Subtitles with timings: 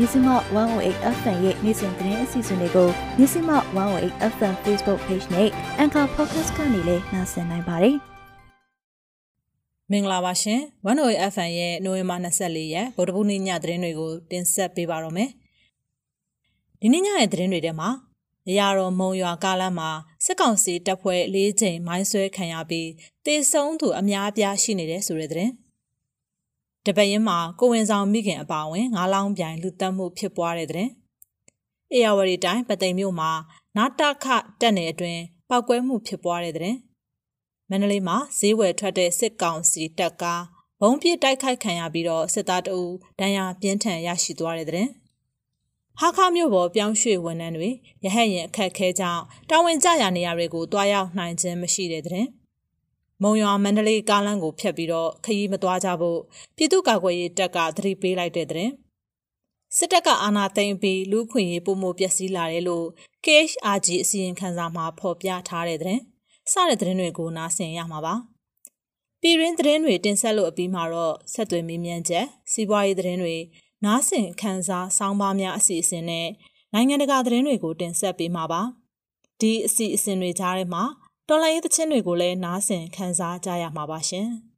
[0.00, 2.88] မြစီမ108 FM ရဲ့နေ့စဉ်သတင်းအစီအစဉ်တွေကို
[3.18, 5.48] မြစီမ108 FM Facebook Page နဲ့
[5.82, 7.96] Anchor Podcast ကနေလည်းနှာစင်နိုင်ပါတယ်။
[9.90, 15.30] မင်္ဂလာပါရှင်။108 FM ရဲ့နိုဝင်ဘာ24ရက်ဗုဒ္ဓဘုနေ့ညသတင်းတွေကိုတင်ဆက်ပေးပါရမယ်။
[16.80, 17.90] ဒီနေ့ညရဲ့သတင်းတွေထဲမှာ
[18.48, 19.90] ရရတော်မုံရွာကားလမ်းမှာ
[20.24, 22.88] စစ်ကောင်စီတပ်ဖွဲ့၄ချိန်မိုင်းဆွဲခံရပြီး
[23.26, 25.52] တေဆုံးသူအများအပြားရှိနေတဲ့ဆိုတဲ့သတင်း။
[26.86, 30.88] တပရင်မှာကိုဝင်ဆောင်မိခင်အပါအဝင်ငါးလောင်းပြိုင်လူတက်မှုဖြစ်ပွားတဲ့တဲ့။
[31.92, 33.30] အေယာဝတီတိုင်းပသိမ်မြို့မှာ
[33.76, 34.26] နာတခ
[34.60, 35.18] တက်နေအတွင်
[35.48, 36.76] ပောက်ကွဲမှုဖြစ်ပွားတဲ့တဲ့။
[37.70, 40.42] မန္တလေးမှာဈေးဝယ်ထွက်တဲ့စစ်ကောင်စီတပ်ကား
[40.80, 42.82] ဘုံပြစ်တိုက်ခိုက်ခံရပြီးတော့စစ်သားတအူ
[43.18, 44.88] ဒဏ်ရာပြင်းထန်ရရှိသွားတဲ့တဲ့။
[45.98, 47.68] ဟာခမြို့ပေါ်ပြောင်းရွှေ့ဝန်ထမ်းတွေ
[48.04, 52.26] ရဟတ်ရင်အခက်ခဲကြောင့်တာဝန်ကျရာနေရာတွေကိုတွားရောက်နိုင်ခြင်းမရှိတဲ့တဲ့
[53.22, 56.20] မုံရွာမန္တလေးကားလမ်းကိုဖျက်ပြီးတော့ခရီးမသွားကြဖို့
[56.56, 58.70] ပြည်သူ့ကာကွယ်ရေးတပ်ကသတိပေးလိုက်တဲ့တဲ့
[59.76, 62.86] စစ်တပ်ကအာဏာသိမ်းပြီးလူခွင့်ရေးပုံမှုပျက်စီးလာတယ်လို့
[63.24, 65.98] KHRG အစီရင်ခံစာမှာဖော်ပြထားတဲ့တဲ့
[66.52, 68.14] စတဲ့သတင်းတွေကိုနားဆင်ရမှာပါ
[69.20, 73.36] ပြည်ရင်းသတင်းတွေတင်ဆက်လို့အပြီးမှာတော့ဆက်သွယ်မေးမြန်းချက်စီးပွားရေးသတင်းတွေ
[73.84, 76.28] နားဆင်ခန်းစားဆောင်းပါးများအစီအစဉ်နဲ့
[76.72, 78.62] နိုင်ငံတကာသတင်းတွေကိုတင်ဆက်ပေးမှာပါ
[79.40, 80.84] ဒီအစီအစဉ်တွေကြားထဲမှာ
[81.30, 84.28] တော်လိုင်းရေးသချင်းတွေကိုလည်းနားဆင်ခန်းစားကြရမှာပါရှင်။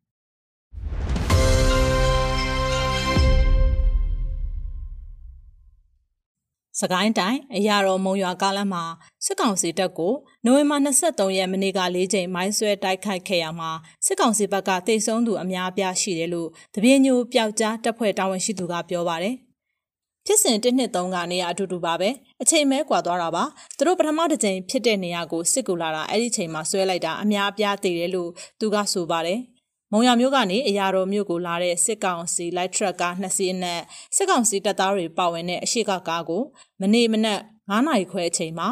[6.80, 8.84] စကိုင်းတိုင်းအရာတော်မုံရွာကားလမ်းမှာ
[9.24, 13.70] စစ်ကောင်စီတပ်ကိုနိုဝင်ဘာ23ရက်မနေ့က၄ချိန်မိုင်းဆွဲတိုက်ခိုက်ခဲ့ရမှာ
[14.06, 19.36] စစ်ကောင်စီဘက်ကတိတ်ဆုံးသူအများအပြားရှိတယ်လို့တပြင်းညိုပျောက်ကြားတပ်ဖွဲ့တာဝန်ရှိသူကပြောပါတယ်။
[20.26, 22.10] ဖြစ်စဉ်1နှစ်3ကနေရအတူတူပါပဲ
[22.42, 23.44] အချိန်မဲကွာသွားတာပါ
[23.76, 29.40] သူတို့ပထမတစ်ချိန်ဖြစ်တဲ့နေရာကိုစစ်ကူလာတာအဲ့ဒီချိန်မှာဆွဲလိုက်တာအများအပြားတည်တယ်လို့သူကဆိုပါတယ်။
[29.92, 33.80] မုံရမျိုးကနေအရာတော်မျိုးကိုလာတဲ့စစ်ကောင်စီလိုက်ထရက်ကားနှစ်စီးနဲ့
[34.16, 36.42] စစ်ကောင်စီတပ်သားတွေပါဝင်တဲ့အရှိကကားကို
[36.80, 38.68] မနေ့မနက်9နာရီခွဲအချိန်မှာ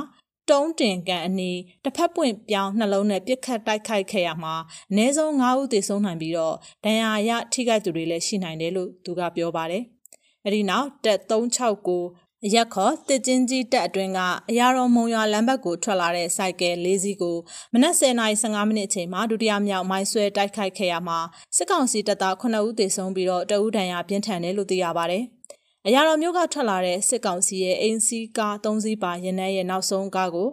[0.51, 4.55] တုံးတင်ကန်အနီးတစ်ဖက်ပွင့်ပြောင်းနှလုံးနဲ့ပြစ်ခတ်တိုက်ခိုက်ခဲ့ရမှာ
[4.91, 9.85] အနည်းဆုံး9ဦးသေဆုံးနိုင်ပြီးတော့ဒဏ်ရာရထိခိုက်သူတွေလည်းရှိနိုင်တယ်လို့သူကပြောပါတယ်။
[10.49, 14.21] အဲဒီနောက်တက်369ရက်ခေါ်တစ်ချင်းကြီးတက်အတွင်းက
[14.51, 17.37] အရာတော်မုံရွာလမ်းဘက်ကိုထွက်လာတဲ့စိုက်ကယ်၄စီးကို
[17.73, 21.19] မနက်10:15မိနစ်အချိန်မှာဒုတိယမြောက်မိုင်းဆွဲတိုက်ခိုက်ခဲ့ရမှာ
[21.57, 25.25] စစ်ကောင်စီတပ်သား9ဦးသေဆုံးပြီးတော့တအူးဒဏ်ရာပြင်းထန်တယ်လို့သိရပါတယ်။
[25.87, 30.49] အရာတော်မျိုးကထွက်လာတဲ့စစ်ကောင်စီရဲ့အင်းစီကား၃စီးပါရင်နှဲရဲ့နောက်ဆုံးကားကို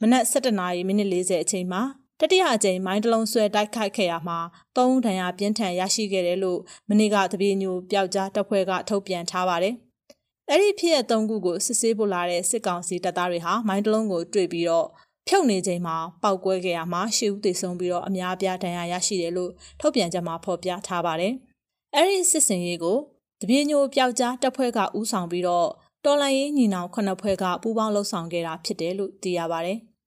[0.00, 1.82] မနက်7:40မိနစ်40အချိန်မှာ
[2.20, 4.38] တတိယအကြိမ်မိုင်းတလုံးဆွဲတိုက်ခိုက်ခဲ့ရမှာ
[4.76, 9.74] ၃ဦးဒဏ်ရာပြင်းထန်ရရှိခဲ့တယ်လို့မနေ့ကတပြေညိုပျောက်ကြားတပ်ဖွဲ့ကထုတ်ပြန်ထားပါတယ်။
[10.50, 14.86] အဲ့ဒီဖြစ်ရသုံးခုကိုစစ်ဆေးဖို့လာတဲ့စစ်ကောင်စီတပ်သားတွေဟာမိုင်းတလုံးကိုတွေ့ပြီးတော့
[15.28, 19.50] ဖြုတ်နေချိန်မှာပောက်ကွဲခဲ့ရမှာရှေ့ဦးသေဆုံးပြီးတော့အများအပြားဒဏ်ရာရရှိတယ်လို့
[19.80, 21.34] ထုတ်ပြန်ကြမှာဖော်ပြထားပါတယ်။
[21.94, 22.98] အဲ့ဒီစစ်စင်ရေးကို
[23.40, 25.68] တပြေညိုပျောက်ကြားတပ်ဖွဲ့ကဦးဆောင်ပြီးတော့
[26.04, 29.78] တော်လိုင်းရေးညီနောင်ခုနှစ်ဖွဲ့ကပူးပေါင်းလှုပ်ဆောင်ခဲ့တာဖြစ်တယ်လို့သိရပါတယ်။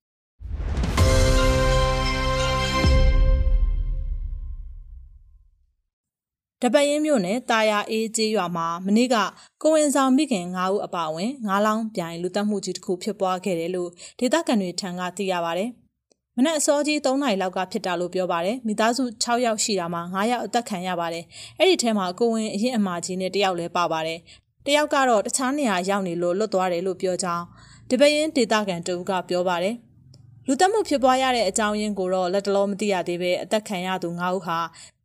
[6.63, 9.15] တပရင်မြို့နယ်တာယာအေးကျေးရွာမှာမနေ့က
[9.61, 13.89] ကိုဝင်ဆောင်မိခင်9ဦးအပါအဝင်9လောင်းပြိုင်လူတက်မှုကြီးတစ်ခုဖြစ်ပွားခဲ့တယ်လို့
[14.19, 15.63] ဒေသခံတွေထံကသိရပါဗျ။
[16.37, 21.23] မနက်အစောကြီး3နာရီလောက်ကဖြစ်တာလို့ပြောပါတယ်။မိသားစု6ယောက်ရှိတာမှာ9ယောက်အသက်ခံရပါတယ်။
[21.59, 24.19] အဲ့ဒီထဲမှာကိုဝင်အရင်အမကြီးနဲ့တယောက်လည်းပါပါတယ်။
[24.65, 27.45] တယောက်ကတော့တခြားနေရာရောက်နေလို့လွတ်သွားတယ်လို့ပြောကြောင်း
[27.89, 29.75] ဒီပရင်ဒေသခံတူကပြောပါတယ်။
[30.47, 34.59] လူတက်မှုဖြစ်ပွားရတဲ့အကြောင်းရင်းကိုတော့လက်တလုံးမသိရသေးပဲအသက်ခံရသူ9ဦးဟာ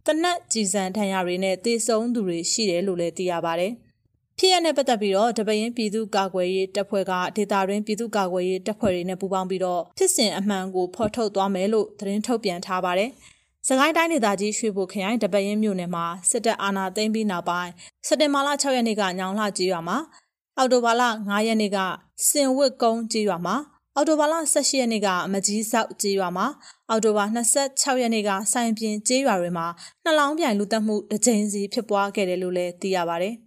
[0.06, 3.72] တနက်ကြည်စံထံရတွေနဲ့တေဆုံးသူတွေရှိတယ်လို့လည်းသိရပါတယ်။
[4.38, 13.10] ဖြစ်ရတဲ့ပတ်သက်ပြီးတော့တပရင်ပြည်သူ့ကာကွယ်ရေးတပ်ဖွဲ့ကဒေတာရင်းပြည်သူ့ကာကွယ်ရေးတပ်ဖွဲ့တွေနဲ့ပူးပေါင်းပြီးတော့ဖြစ်စဉ်အမှန်ကိုဖော်ထုတ်သွားမယ်လို့သတင်းထုတ်ပြန်ထားပါတယ်။
[13.68, 17.70] စကိုင်းတိုင်းဒေသကြီးရွှေဘိုခရိုင်တပရင်မြို့နယ်မှာစစ်တပ်အာဏာသိမ်းပြီးနောက်ပိုင်း
[18.06, 19.98] စက်တင်ဘာလ6ရက်နေ့ကညောင်လှကြီးရွာမှာ
[20.58, 21.78] အော်တိုဘာလ9ရက်နေ့က
[22.28, 23.56] စင်ဝစ်ကုန်းကြီးရွာမှာ
[23.98, 26.46] အော်တိုဘာလ18ရက်နေ့ကမကြီးဆောက်ကြေးရွာမှာ
[26.90, 29.66] အော်တိုဘာ26ရက်နေ့ကစိုင်ပြင်ကြေးရွာတွေမှာ
[30.04, 33.30] နှလောင်းပြိုင်လူတက်မှုတစ်ကြိမ်စီဖြစ်ပွားခဲ့တယ်လို့လည်းသိရပါဗျ။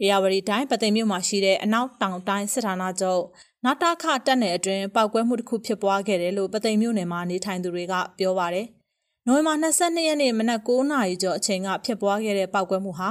[0.00, 3.22] အေယာဝတီတိုင်းပသိမ်မြို့မှာရှိတဲ့အနောက်တောင်တိုင်းစစ်ဌာနချုပ်
[3.64, 8.66] နာတာခတက်နယ်အတွင်းပောက်ကွဲမှုတစ်ခုဖြစ်ပွားခဲ့တယ်လို့ပသိမ်မြို့နယ်မှာနေထိုင်သူတွေကပြောပါတယ်။
[9.28, 13.08] နိုဝင်ဘာ22ရက်နေ့မနက်9နာရီကျော်အချိန်ကဖြစ်ပွားခဲ့တဲ့ပောက်ကွဲမှုဟာ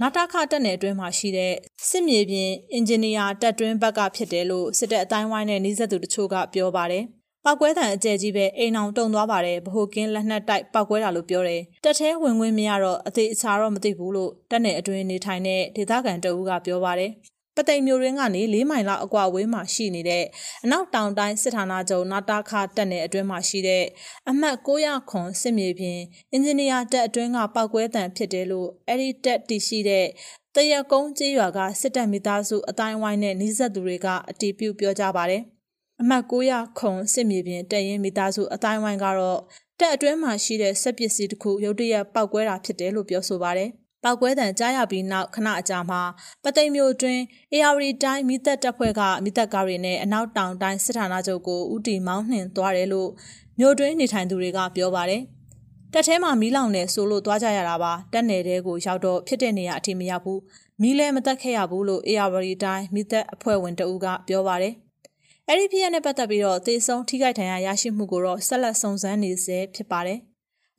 [0.00, 1.52] နာတာခတက်နယ်အတွင်းမှာရှိတဲ့
[1.88, 7.04] စစ်မြေပြင်အင်ဂျင်နီယာတပ်တွင်းဘက်ကဖြစ်တယ်လို့စစ်တပ်အတိုင်းဝိုင်းနဲ့နှိစက်သူတချို့ကပြောပါတယ်။
[7.44, 17.10] ပောက်ကွဲတံအကျယ်ကြီးပဲအိမ်အောင်တုံသွားပါတယ်ဗဟိုကင်းလက်နက်တိုက်ပောက်ကွဲတာလို့ပြောတယ်။တက်သေးဝင်ဝင်မရတော့အသေးအချာတော့မသိဘူးလို့တက်နယ်အတွင်းနေထိုင်တဲ့ဒေသခံတအူးကပြောပါတယ်
[17.56, 20.24] ပသိမ်မျိုးရင်းကနေ၄မိုင်လောက်အကွာဝေးမှာရှိနေတဲ့
[20.64, 23.84] အနောက်တောင်တိုင်းစစ်ဌာနချုပ်နာတာခတက်နယ်အတွင်းမှာရှိတဲ့
[24.30, 25.98] အမှတ်900ခွန်စစ်မြေပြင်
[26.32, 30.06] အင်ဂျင်နီယာတက်အတွင်းကပောက်ကွဲတံဖြစ်တယ်လို့အဲ့ဒီတက်တည်ရှိတဲ့
[30.54, 35.42] တရကုန်းကျေးရွာကစစ်တပ်မိသားစုအတိုင်းဝိုင်းနဲ့နှိစက်သူတွေကအတီးပြုတ်ပြောကြပါတယ်။
[36.00, 39.40] အမှတ်900ခွန်စစ်မြေပြင်တက်ရင်မိသားစုအတိုင်းဝိုင်းကတော့
[39.80, 43.70] တက်အတွင်းမှာရှိတဲ့စက်ပစ္စည်းတစ်ခုရုတ်တရက်ပောက်ကွဲတာဖြစ်တယ်လို့ပြောဆိုပါတယ်။
[44.02, 46.02] ပောက်ကွဲတံကြားရပြီးနောက်ခဏအကြာမှာ
[46.42, 47.18] ပသိမ်မျိုးတွင်
[47.52, 53.10] AR တိုင်းမိသက်တပ်ဖွဲ့ကမိသက်ကားတွေနဲ့အနောက်တောင်တိုင်းစစ်ဌာနချုပ်ကိုဥတီမောင်းနှင်သွားတယ်လို့
[53.58, 55.22] မြို့တွင်းနေထိုင်သူတွေကပြောပါတယ်။
[55.92, 60.40] တက်ထဲမှာမီးလောင်နေဆိုလို့သွားကြရတာပါတက်နယ်တဲကိုရောက်တော့ဖြစ်တဲ့နေရာအထိမရောက်ဘူး
[60.82, 62.30] မီးလည်းမတက်ခဲ့ရဘူးလို့ AR
[62.64, 64.74] တိုင်းမိသက်အဖွဲ့ဝင်တဦးကပြောပါတယ်။
[65.48, 70.20] အဲ့ဒီဖြစ်ရနဲ့ပတ်သက်ပြီးတော့သေဆုံးထိခိုက်ဒဏ်ရာရရှိမှုကိုတော့ဆက်လက်စုံစမ်းနေဆဲဖြစ်ပါတယ်။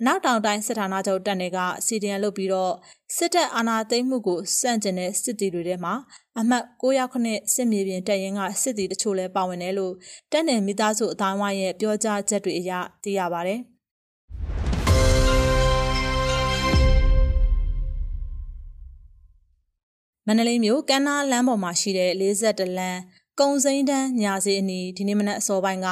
[0.06, 2.74] နောက်တောင်တိုင်းစစ်ဌာနချုပ်တပ်တွေကစီဒီအန်လုပ်ပြီးတော့
[3.16, 5.94] စစ်တပ်အာဏာသိမ်းမှုကိုစန့်ကျင်တဲ့စစ်တီတွေထဲမှာ
[6.40, 9.94] အမှတ်909စစ်မြေပြင်တပ်ရင်းကစစ်တီတချို့လည်းပါဝင်တယ်လို့
[10.32, 12.72] တပ်နယ်မိသားစုအတိုင်းဝိုင်းရဲ့ပြောကြားချက်တွေအရ
[13.04, 13.56] သိရပါဗျ။
[20.28, 23.00] မန္တလေးမြို့ကမ်းနားလမ်းပေါ်မှာရှိတဲ့42လမ်း
[23.40, 25.88] ကုံစိမ်းတန်းညာစီအနီးဒီနေ့မနက်အစောပိုင်းက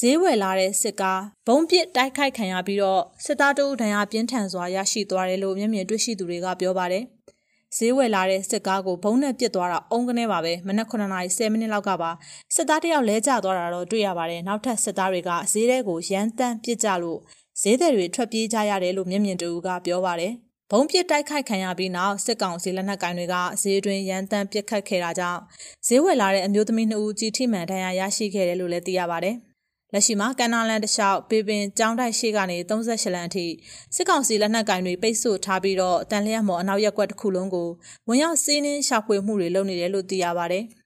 [0.00, 7.04] ဈေးဝယ်လာတဲ့စစ်ကားဘုံပစ်တိုက်ခိုက်ခံရပြီးတော့စစ်သားတို့ဒဏ်ရာပြင်းထန်စွာရရှိသွားတယ်လို့မျက်မြင်တွေ့ရှိသူတွေကပြောပါတယ်။
[7.76, 12.10] ဈေးဝယ်လာတဲ့စစ်ကားကိုဘုံနဲ့ပစ်သွားတာအုံကနေပါပဲမနက်9:10မိနစ်လောက်ကပါ
[12.54, 17.20] စစ်သားတယောက်လဲကျသွားတာတော့တွေ့ရပါတယ်။နောက်ထပ်စစ်သားတွေကဈေးထဲကိုရမ်းတမ်းပစ်ကြလို့
[17.62, 20.32] ဈေးသည်တွေထွက်ပြေးကြရတယ်လို့မျက်မြင်တူကပြောပါတယ်။
[20.70, 25.40] ဘုံပစ်တိုက်ခိုက်ခံရပြီးနောက်စစ်ကောင်စီလက်နက်ကိုင်တွေကဈေးတွင်ရန်တမ်းပစ်ခတ်ခဲ့တာကြောင့်
[25.86, 29.36] ဈေးဝယ်လာတဲ့အမျိုးသမီး2ဦးကြီးထိမှန်ဒဏ်ရာရရှိခဲ့တယ်လို့လည်းသိရပါတယ်။
[29.96, 33.46] လက်ရှိမှာကန်နာလန်တလျှောက်ပေပင်ကျောင်းတိုက်ရှိကနေ38လမ်းအထိ
[33.94, 37.68] စစ်ကောင်စီလက်နက်ကင်တွေပိတ်ဆို့ထားပြီးတော့တန်လျက်မော်အနောက်ရက်ကွက်တစ်ခုလုံးကို
[38.08, 40.60] ဝင်ရောက်စီးနင်းရှာဖွေမှုတွေလုပ်နေတယ်လို့သိရပါဗျ။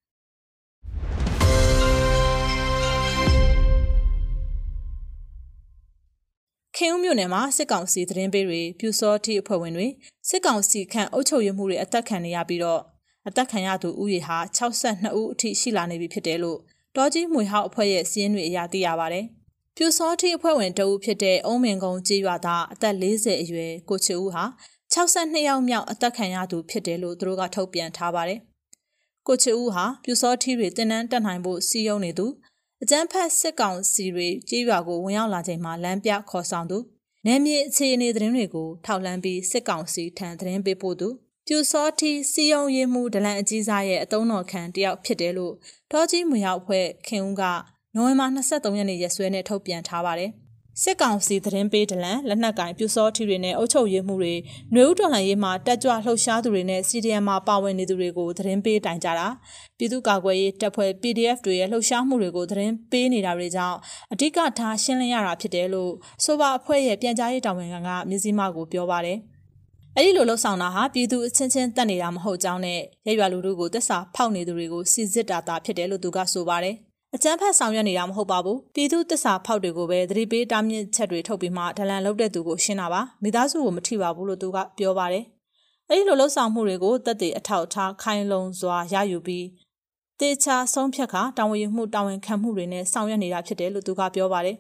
[6.77, 9.87] ခင်ဦးမြို့နယ်မှာစစ်ကောင်စီသတင်းပေးတွေပြူစောတိအဖွဲ့ဝင်တွေ
[10.29, 12.81] စစ်ကောင်စီခန့်အုပ်ချုပ်ရေးမှုတွေအသက်ခံနေရပြီးတော့
[13.29, 16.59] အသက်ခံရသူဦးရေဟာ62ဦးအထိရှိလာနေပြီဖြစ်တယ်လို့
[16.99, 19.21] တောကြီးမွေဟောက်အဖွဲ့ရဲ့စီးရင်တွေအရသိရပါဗျ။
[19.77, 24.45] ပြူစောတိအဖွဲ့ဝင်တဦးဖြစ်တဲ့အုံးမင်ကုန်းကြေးရွာသားအသက်40အရွယ်ကိုချူဦးဟာ
[24.93, 28.41] 62ယောက်မြောက်အသက်ခံရသူဖြစ်တယ်လို့သူတို့ကထုတ်ပြန်ထားပါတယ်။
[29.27, 32.27] ကိုချူဦးဟာပြူစောတိတွေတင်နန်းတက်နိုင်ဖို့စီယုံနေသူ
[32.83, 36.79] အကျန်းဖက်စစ်ကောင်စီတွေကြေးရွာကိုဝင်ရောက်လာချိန်မှာလမ်းပြခေါ်ဆောင်သူ
[37.27, 41.09] နယ်မြေအခြေအနေသတင်းတွေကိုထောက်လှမ်းပြီးစစ်ကောင်စီထံသတင်းပေးပို့သူ
[41.51, 45.55] ပြူစောတီစီယုံရေးမှုဒလန်အကြီးစားရဲ့အတုံးတော်ခံတယောက်ဖြစ်တယ်လို့
[45.91, 47.43] ထောကြီးမွေရောက်ဖွဲ့ခင်ဦးက
[47.95, 50.31] နိုဝင်ဘာ23ရက်နေ့ရက်စွဲနဲ့ထုတ်ပြန်ထားပါတယ်။
[50.83, 54.35] စစ်ကောင်စီသတင်းပေးဒလန်လက်နက်ကင်ပြူစောထီတွေနဲ့အုပ်ချုပ်ရေးမှုတွေ
[54.73, 59.29] ຫນွေဦးတော်လှန်ရေးမှာတက်ကြွလှုပ်ရှားသူတွေနဲ့ CDM မှာပါဝင်နေသူတွေကိုသတင်းပေးတိုင်ကြတာ
[59.79, 63.77] ပြည်သူ့ကာကွယ်ရေးတပ်ဖွဲ့ PDF တွေရဲ့လှုပ်ရှားမှုတွေကိုသတင်းပေးနေတာတွေကြောင့်
[64.13, 65.93] အဓိကထားရှင်းလင်းရတာဖြစ်တယ်လို့
[66.25, 69.19] ဆိုပါအဖွဲ့ရဲ့ပြန်ကြားရေးတာဝန်ခံကမြစည်းမကိုပြောပါတယ်။
[69.97, 76.75] အဲ့ဒီလိုလှုပ်ဆောင်တာဟာပြည်သူအချင်းချင်းတက်နေတာမဟုတ်ကြောင်းနဲ့ရရွာလူထုကိုတက်စာဖောက်နေသူတွေကိုစီစစ်တာတာဖြစ်တယ်လို့သူကဆိုပါတယ်။
[77.15, 85.25] အကျန်းဖက်ဆောင်ရွက်နေတာမဟုတ်ပါဘူး။ပြည်သူတက်စာဖောက်တွေကိုပဲသတိပေးတားမြစ်ချက်တွေထုတ်ပြီးမှဒလန်လုပ်တဲ့သူကိုရှင်းတာပါ။မိသားစုကိုမထိပါဘူးလို့သူကပြောပါတယ်။
[85.89, 89.47] အဲ့ဒီလိုလှုပ်ဆောင်မှုတွေကိုတက်တဲ့အထောက်အထားခိုင်လုံစွာရယူပြီး
[90.21, 94.57] တေချာဆုံးဖြတ်ခါတာဝန်ယူမှုတာဝန်ခံမှုတွေနဲ့ဆောင်ရွက်နေတာဖြစ်တယ်လို့သူကပြောပါတယ်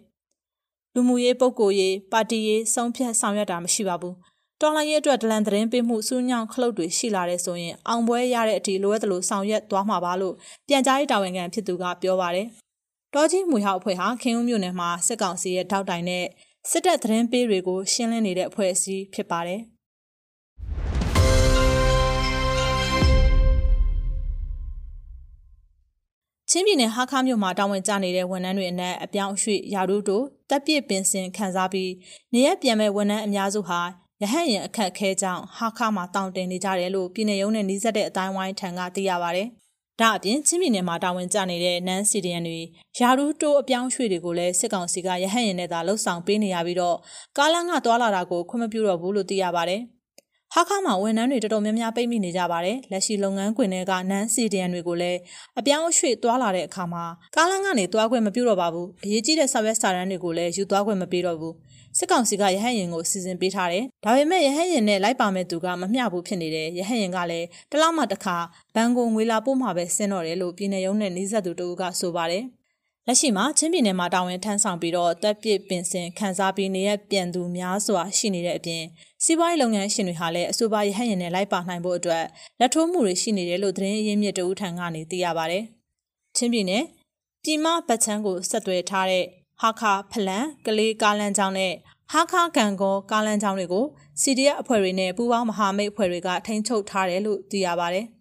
[0.95, 4.15] ။လူမှုရေးပုဂ္ဂိုလ်ရေးပါတီရေးဆုံးဖြတ်ဆောင်ရွက်တာမရှိပါဘူး။
[4.63, 10.35] တော်လှန်ရေးအတွက်ဒလန်သတင်းပေးမှုစူးညောင်းခလုတ်တွေရှိလာတဲ့ဆိုရင်အောင်ပွဲရတဲ့အထိလိုအပ်သလိုဆောင်ရွက်သွားမှာပါလို့
[10.69, 12.47] ပြန်ကြားရေးတာဝန်ခံဖြစ်သူကပြောပါတယ်။
[13.15, 16.25] တောကြီးမွေဟောက်အဖွဲ့ဟာခင်ဦးမြို့နယ်မှာစစ်ကောင်စီရဲ့ထောက်တိုင်နဲ့
[16.71, 19.61] စစ်တပ်သတင်းပေးတွေကိုရှင်းလင်းနေတဲ့အဖွဲ့အစည်းဖြစ်ပါတယ်။
[26.51, 31.93] ချင်းပြည်နယ်ဟာခါမြို့မှာတာဝန်ကျနေတဲ့ဝန်ထမ်းတွေအနက်အပြောင်းအရွှေ့ရာထူးတို့တပ်ပြစ်ပင်စင်ခံစားပြီး
[32.35, 33.81] နေရပြန်မဲ့ဝန်ထမ်းအများစုဟာ
[34.23, 39.43] ရဟတ်ရင်အခက်ခဲကြောင့်ဟာခမှာတောင်းတင်နေကြတယ်လို့ပြည်내ရုံးနဲ့နှီးစပ်တဲ့အတိုင်းဝိုင်းထံကသိရပါဗျ။
[40.01, 42.59] ဒါအပြင်ချင်းပြည်နယ်မှာတာဝန်ကျနေတဲ့နန်းစီဒီယန်တွေ
[42.99, 46.97] ယာရူတိုးအပြောင်းရွှေ့တွေကိုလည်းစစ်ကောင်စီကရဟတ်ရင်နဲ့သာလှုပ်ဆောင်ပေးနေရပြီးတော့
[47.37, 49.81] ကားလန်းကသွာလာတာကိုခွင့်မပြုတော့ဘူးလို့သိရပါတယ်။
[50.55, 55.19] ဟာခါမှာဝန်ထမ်းတွေတော်တော်များများပိတ်မိနေကြပါတယ်။လက်ရှိလုပ်ငန်းခွင်တွေကနန်းစီဒီယန်တွေကိုလည်း
[55.59, 57.05] အပြောင်းအရွှေ့သွားလာတဲ့အခါမှာ
[57.37, 61.55] ကားလန်းကနေသွားခွင့်မပြုတော့ပါဘူး။အရေးကြီးတဲ့စာရွက်စာတမ်းတွေကိုလည်းယူသွားခွင့်မပေးတော့ဘူး။
[61.97, 68.37] စစ်ကောင်စီကရဟတ်ရင်ကိုစီစဉ်ပေးထားတယ်။ဒါပေမဲ့ရဟတ်ရင်နဲ့လိုက်ပါမဲ့သူကမမျှဘူးဖြစ်နေတယ်။ရဟတ်ရင်ကလည်းတလောက်မှတစ်ခါ
[68.75, 72.45] ဘန်ကိုငွေလာပို့မှပဲဆင်းတော့တယ်လို့ပြည်내ရုံးနဲ့နှီးဆက်သူတို့ကဆိုပါတယ်။
[73.07, 78.83] လက်ရှိမှာချင်းပြည်နယ်မှာတာဝန်ထမ်းဆောင်ပြီးတော့တပ်ပစ်ပင်စင်ခန်းစားပြီးနေရပြန်သူများစွာရှိနေတဲ့အပြင်
[79.25, 82.25] စီးပွားရေးလုပ်ငန်းရှင်တွေဟာလည်းအဆိုပါရဟတ်ရင်နဲ့လိုက်ပါနိုင်ဖို့အတွက်
[82.61, 85.59] လက်ထိုးမှုတွေရှိနေတယ်လို့သတင်းအရင်းမြစ်တဦးထံကနေသိရပါဗျ။
[86.37, 86.85] ချင်းပြည်နယ်
[87.45, 89.25] ပြည်မပတ်ချမ်းကိုဆက်သွယ်ထားတဲ့
[89.63, 91.73] ဟာခါဖလန်ကလေးကားလမ်းကြောင်းနဲ့
[92.13, 93.85] ဟာခါကန်ကောကားလမ်းကြောင်းတွေကို
[94.23, 98.03] CDF အဖွဲ့တွေနဲ့ပူးပေါင်းမဟာမိတ်အဖွဲ့တွေကထိန်းချုပ်ထားတယ်လို့သိရပါဗျ။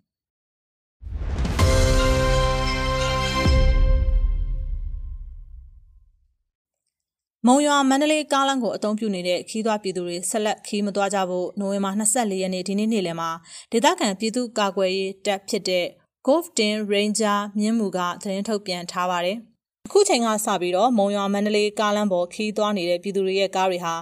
[7.48, 13.30] မုံရွာမန္တလေးကားလမ်းကိုအသုံးပြုနေတဲ့ခီးသွွားပြည်သူတွေဆက်လက်ခီးမသွားကြဖို့နိုဝင်ဘာ24ရက်နေ့ဒီနေ့နေ့လယ်မှာ
[13.72, 15.86] ဒေသခံပြည်သူ့ကာကွယ်ရေးတပ်ဖြစ်တဲ့
[16.28, 19.40] Golden Ranger မြင်းမူကသတင်းထုတ်ပြန်ထားပါတယ်။
[19.88, 23.94] အခုချိန်ကစပြီးတော့မုံရွာမန္တလေးကားလမ်းပေါ်ခီးသွားနေတဲ့ပြည်သူတွေရဲ့ကားတွေဟာ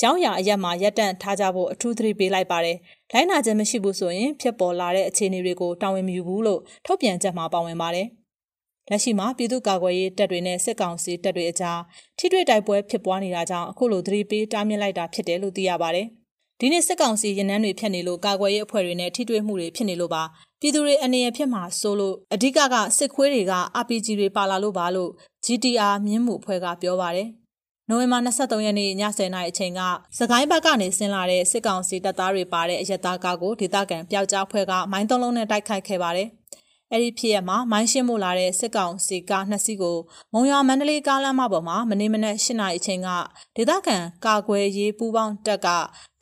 [0.00, 2.76] ရောင်းရအရက်မှာရပ်တန့်ထားကြဖို့အထူးသတိပေးလိုက်ပါတယ်။
[3.12, 8.06] လိုင်းနာခြင်းမရှိဘူးဆိုရင်ဖြစ်ပေါ်လာတဲ့အခြေအနေတွေကိုတာဝန်မယူဘူးလို့ထုတ်ပြန်ချက်မှာပါဝင်ပါတယ်။
[8.90, 11.80] လက်ရှိမှာပြည်သူ့ကာကွယ်ရေးတပ်တွေနဲ့စစ်ကောင်စီတပ်တွေအကြား
[12.18, 16.06] ထိတွေ့တိုက်ပွဲဖြစ်ပွားနေတာကြောင့်အခုလိုသတိပေးတားမြစ်လိုက်တာဖြစ်တယ်လို့သိရပါတယ်။
[16.60, 20.22] ဒီနေ့စစ်ကောင်စီရင်နှန်းတွေဖြတ်နေလို့ကာကွယ်ရေးအဖွဲ့တွေနဲ့ထိတွေ့မှုတွေဖြစ်နေလို့ပါ
[20.64, 25.10] ပြည်သူတွေအနေရဖြစ်မှာဆိုလို့အဓိကကစစ်ခွေးတွေက RPG တွေပါလာလို့ပါလို့
[25.44, 27.28] GTR မြင်းမှုအဖွဲ့ကပြောပါတယ်။
[27.88, 29.80] နိုဝင်ဘာ23ရက်နေ့ည10:00နာရီအချိန်က
[30.18, 36.28] စကိုင်းဘက်ကနေဆင်းလာတဲ့စစ်ကောင်စီတပ်သားတွေပါတဲ့အရက်သားကားကိုဒေသခံပျောက်ကြားဖွဲ့ကမိုင်းသုံးလုံးနဲ့တိုက်ခိုက်ခဲ့ပါတယ်။
[36.92, 39.98] အဲ့ဒီဖြစ်ရမှာမိုင်းရှင်းမို့လာတဲ့စစ်ကောင်စီကားနှစ်စီးကို
[40.32, 43.08] မုံရွာမန္တလေးကားလမ်းမပေါ်မှာမနေ့မနက်၈နာရီအချိန်က
[43.56, 45.68] ဒေသခံကာကွယ်ရေးပူးပေါင်းတပ်က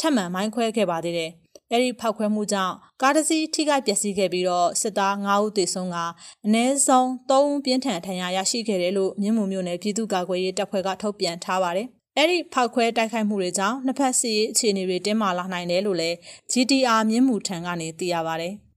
[0.01, 1.33] ထပ်မံမိုင်းခွဲခဲ့ပါသေးတယ်။
[1.73, 5.97] အဲ့ဒီဖောက်ခွဲမှုကြောင့်ကားတစ်စီးထိခိုက်ပျက်စီးခဲ့ပြီးတော့စစ်သား9ဦးသေဆုံးက
[6.47, 11.87] အနည်းဆုံး3ဦးပြင်းထန်ထဏ်ရာရရှိခဲ့တယ်လို့မြင်းမှုမျိုးနယ်ပြည်သူ့ကာကွယ်ရေးတပ်ဖွဲ့ကထုတ်ပြန်ထားပါတယ်။
[12.17, 16.17] အဲ့ဒီဖောက်ခွဲတိုက်ခိုက်မှုတွေကြောင့်နှစ်ဖက်စီအခြေအနေတွေတင်းမာလာနိုင်တယ်လို့လည်း
[16.53, 18.55] GTR မြင်းမှုထံကနေသိရပါတယ်။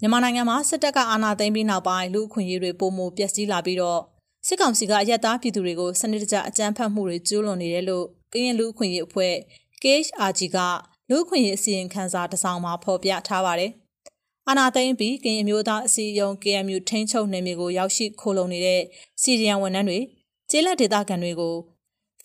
[0.00, 4.00] မြန်မာနိုင်ငံမှာစစ်တပ်ကအာဏာသိမ်းပြီးနောက်ပိုင်းလူအခွင့်အရေးတွေပုံမပျက်စီးလာပြီးတော့
[4.46, 9.34] စစ်ကောင်စီကအယက်သားပြည်သူတွေကိုစနစ်တကျအကြမ်းဖက်မှုတွေကျူးလွန်နေတယ်လို့ကရင်လူအခွင့်အရေးအဖွဲ့
[9.82, 10.58] KHRG က
[11.10, 13.70] လူအခွင့်အရေးအစီရင်ခံစာတစ်စောင်မှာဖော်ပြထားပါတယ်။
[14.48, 18.82] အာဏာသိမ်းပြီးကရင်မျိုးသားအစည်းအရုံး KMU ထိန်းချုပ်နယ်မြေကိုရောက်ရှိခိုးလုံနေတဲ့
[19.22, 19.98] စီရီယန်ဝန်ထမ်းတွေ
[20.50, 21.54] ကျေးလက်ဒေသခံတွေကို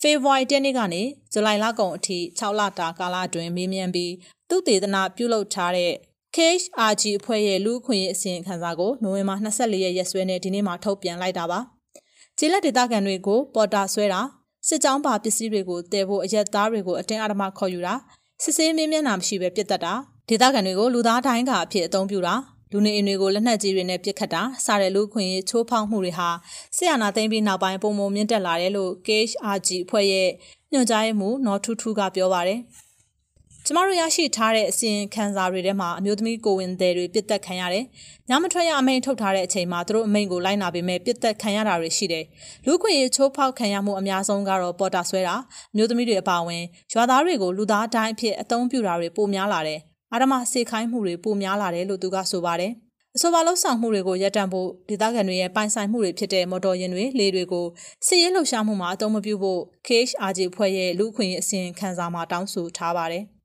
[0.00, 4.12] ဖေဖော်ဝါရီလနေ့ကနေဇူလိုင်လကုန်အထိ6လတာကာလအတွင်းမေးမြန်းပြီး
[4.48, 5.92] သူတေသနာပြုလုပ်ထားတဲ့
[6.36, 11.60] KHRG အဖွဲ့ရဲ့လူ့အခွင့်အရေးအစီရင်ခံစာကိုနိုဝင်ဘာ24ရက်ရက်စွဲနဲ့ဒီနေ့မှထုတ်ပြန်လိုက်တာပါ။
[12.42, 14.20] ကျေးလက်ဒေသခံတွေကိုပေါ်တာဆွဲတာ
[14.68, 17.94] စစ်ကြောင်းပါပစ္စည်းတွေကိုတည်ဖို့အရက်သားတွေကိုအတင်းအဓမ္မခေါ်ယူတာ
[18.42, 19.94] စစ်ဆေးမင်းမျက်နှာမရှိပဲပြစ်တက်တာ
[20.28, 22.34] ဒေသခံတွေကိုလူသားတိုင်းကအဖြစ်အသုံးပြုတာ
[22.72, 26.28] လူနေအိမ်တွေကိုလက်နက်ကြီးတွေနဲ့ပစ်ခတ်တာစတဲ့လူခွင့်ရေးချိုးဖောက်မှုတွေဟာ
[26.76, 30.28] ဆီယနာသိမ်းပြီးနောက်ပိုင်းပုံမမြင့်တက်လာတယ်လို့ KHRG အဖွဲ့ရဲ့
[30.72, 32.60] ညွှန်ကြားရေးမှူးနော်ထူးထူးကပြောပါတယ်။
[33.70, 37.84] ကျမတို့ရရှိထားတဲ့အစီရင်ခံစာတွေထဲမှာအမျိုးသမီးကိုဝင်သည်တွေပြစ်တက်ခံရတယ်။
[38.28, 42.24] ညမထွက်ရအမိန့်ထုတ်ထားတဲ့အချိန်မှာသူတို့အမိန့်ကိုလိုက်နာပေမဲ့ပြစ်တက်ခံရတာတွေရှိတယ်။
[42.66, 45.34] လူခွင့်ရေးချိုးဖောက်ခံရမှုအများဆုံးကတော့ပေါ်တာဆွဲတာ
[45.72, 46.62] အမျိုးသမီးတွေအပါအဝင်
[46.92, 49.78] ရွာသားတွေကိုလူသားတိုင်းအဖြစ်အသုံးပြုတာတွေပိုများလာတယ်။
[50.12, 52.72] အာဓမစေခိုင်းမှုတွေပိုများလာတယ်လို့သူကဆိုပါတယ်။
[53.16, 57.66] အဆိုပါလှုပ်ဆောင်မှုတွေကိုရပ်တန့်ဖို့ဒေသခံတွေရဲ့ပိုင်ဆိုင်မှုတွေဖြစ်တဲ့မော်တော်ယာဉ်တွေလေတွေကို
[58.06, 63.24] စစ်ရေးလှုပ်ရှားမှုမှာအသုံးမပြုဖို့ KHRG ဖွဲ့ရဲ့လူခွင့်ရေးအစီရင်ခံစာမှာတောင်းဆိုထားပါတယ်။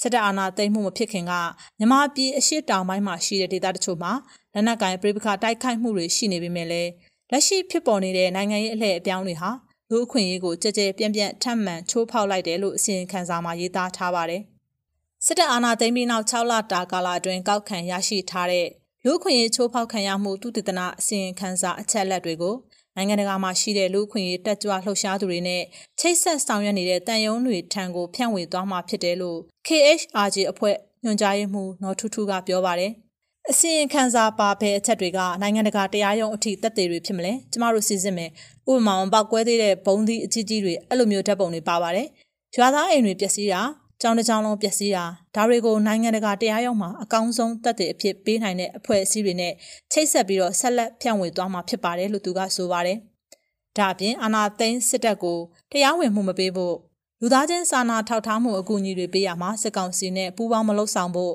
[0.00, 1.32] စစ်တပ်အာဏာသိမ်းမှုမဖြစ်ခင်က
[1.78, 4.12] မြန်မာပြည်အရှိတောင်ပိုင်းမှာရှိတဲ့ဒေသတချို့မှာ
[4.54, 6.90] လက်နက်ကိုင်ပြည်ပခတိုက်ခိုက်မှုတွေရှိနေပေမဲ့လည်း
[7.30, 9.50] လက်ရှိဖြစ်ပေါ်နေတဲ့နိုင်ငံရေးအလှည့်အပြောင်းတွေဟာ
[9.90, 14.42] လူအခွင့်အရေးကိုကြကြပြန့်ပြန့်ထပ်မံချိုးဖောက်လိုက်တယ်လို့အစီရင်ခံစာမှာရေးသားထားပါတယ်။
[15.26, 18.68] စစ်တပ်အာဏာသိမ်းပြီးနောက်6လတာကာလအတွင်းကောက်ခံရရှိထားတဲ့
[19.04, 22.54] လူအခွင့်အရေးချိုးဖောက်ခံရမှုသူတည်တနာအစီရင်ခံစာအချက်လက်တွေကို
[23.00, 25.62] နိုင်ငံတကာမှာရှိတဲ့လူ့အခွင့်အရေးတက်ကြွလှုပ်ရှားသူတွေနဲ့
[26.00, 32.92] ချိတ်ဆက်ဆောင်ရွက်နေတဲ့တန်ယုံတွေထံကိုဖြန့်ဝေသွားမှာဖြစ်တယ်လို့ KHRG အဖွဲ့ညွှန်ကြားရေးမှူးနော်ထူးထူးကပြောပါတယ်။
[33.50, 38.30] အစီရင်ခံစာပါဘဲအချက်တွေကနိုင်ငံတကာတရားရုံးအထိတက်သေးတွေဖြစ်မလဲကျမတို့စီစစ်မယ်
[38.70, 42.08] ဥပမာပေါက်ကွဲသေးတဲ့ဘုံသီးအကြီးကြီးတွေအဲ့လိုမျိုးဓာတ်ပုံတွေပါပါတယ်
[42.56, 43.60] ရွာသားအိမ်တွေပျက်စီးတာ
[44.02, 45.04] ကြောင်တစ်ကြောင်လုံးပျက်စီးတာ
[45.34, 49.52] ဒါတွေကိုနိုင်ငံတကာတရားရုံးမှာအကောင်းဆုံးတက်တဲ့အဖြစ်ပေးနိုင်တဲ့အဖွဲ့အစည်းတွေနဲ့
[49.92, 52.98] ချိတ်ဆက်ပြီးတော့ဆက်လက်ဖြန့်ဝေသွားမှာဖြစ်ပါတယ်လို့သူကဆိုပါတယ်။
[53.76, 55.38] ဒါအပြင်အာနာသိန်းစစ်တပ်ကို
[55.72, 56.76] တရားဝင်မှုမပေးဖို့
[57.20, 61.34] လူသားချင်းစာနာထောက်ထားမှုအကူအညီတွေပေးရမှာစစ်ကောင်စီနဲ့ပူးပေါင်းမလုပ်ဆောင်ဖို့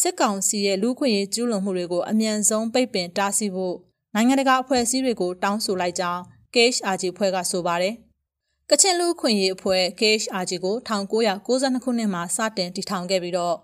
[0.00, 3.76] စစ်ကောင်စီရဲ့လူခွင့်ရေးကျူးလွန်မှုတွေကိုအမြန်ဆုံးပိတ်ပင်တားဆီးဖို့
[4.14, 6.20] နိုင်ငံတကာအဖွဲ့အစည်းတွေကိုတောင်းဆိုလိုက်ကြောင်း
[6.54, 7.94] KHRG ဖွဲ့ကဆိုပါတယ်။
[8.74, 13.56] ကချင်လူခွင့်ရေးအဖွဲ့ KHRG ကို1992ခုနှစ်မှာစတင်တည်ထောင်ခဲ့ပြီးတော့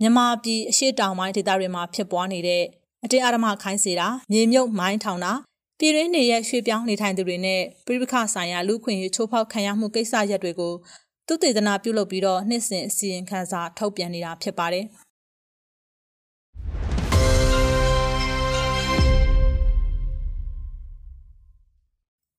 [0.00, 2.64] မြန်မာပြည်အရှေ့တောင်ပိုင်းဒေသတွေမှာဖြစ်ပွားနေတဲ့
[3.04, 5.32] အတင်းအဓမ္မခိုင်းစေတာမြေမြုပ်မိုင်းထောင်တာ
[5.78, 10.74] ပြည်ရင်းနေရဲ့ရွှေ့ပြောင်းနေထိုင်သူတွေနဲ့ပြည်ပခဆိုင်ရာလူခွင့်ရေးချိုးဖောက်ခံရမှုကိစ္စရပ်တွေကို
[11.26, 14.86] သူတေသနာပြုလုပ်ပြီးတော့နှစ်စဉ်အစီရင်ခံစာထုတ်ပြန်နေတာဖြစ်ပါတယ်။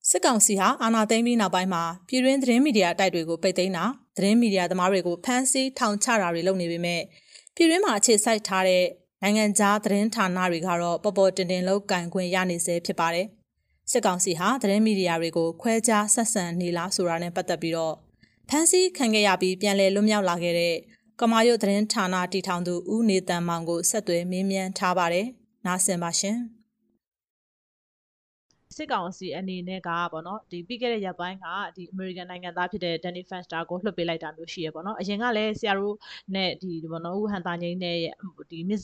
[0.09, 3.85] စစ်ကောင်စီဟာအာဏာသိမ်းပြီးနောက်ပိုင်းမှာပြည်တွင်းသတင်းမီဒီယာတိုက်တွေကိုပိတ်သိမ်းတာ
[4.17, 7.01] သတင်းမီဒီယာသမားတွေကိုဖမ်းဆီးထောင်ချတာတွေလုပ်နေပေမဲ့
[7.55, 8.85] ပြည်တွင်းမှာအခြေစိုက်ထားတဲ့
[9.21, 13.27] နိုင်ငံခြားသတင်းဌာနတွေကတော့ပေါ်ပေါ်တင်တင်လောက်ကန်ခွင့်ရနေစေဖြစ်ပါတယ်။
[13.91, 17.95] စစ်ကောင်စီဟာသတင်းမီဒီယာတွေကိုခွဲခြားဆက်ဆံနေလားဆိုတာနဲ့ပတ်သက်ပြီးတော့
[18.49, 20.75] ဖမ်းဆီးခံခဲ့ရပြီးပြန်လည်လွတ်မြောက်လာခဲ့တဲ့
[21.19, 25.27] ကမာရွတ်သတင်းဌာနတည်ထောင်သူဦးနေတန်မောင်ကိုဆက်သွယ်မေးမြန်းထားပါတယ်။
[25.65, 26.39] နားဆင်ပါရှင်။
[28.77, 35.95] စစ်ကောင်စီအနေနဲ့ကပေါ့နော်ဒီပြီးခဲ့တဲ့ရက်ပိုင်းကဒီ American နိုင်ငံသားဖြစ်တဲ့ Danny Fenster ကိုလွှတ်ပေးလိုက်တာမျိုးရှိရပေါ့နော်အရင်ကလည်းဆရာတို့
[36.35, 37.97] နဲ့ဒီပေါ့နော်ဦးဟန်တာငိမ့်နဲ့
[38.51, 38.83] ဒီ Miss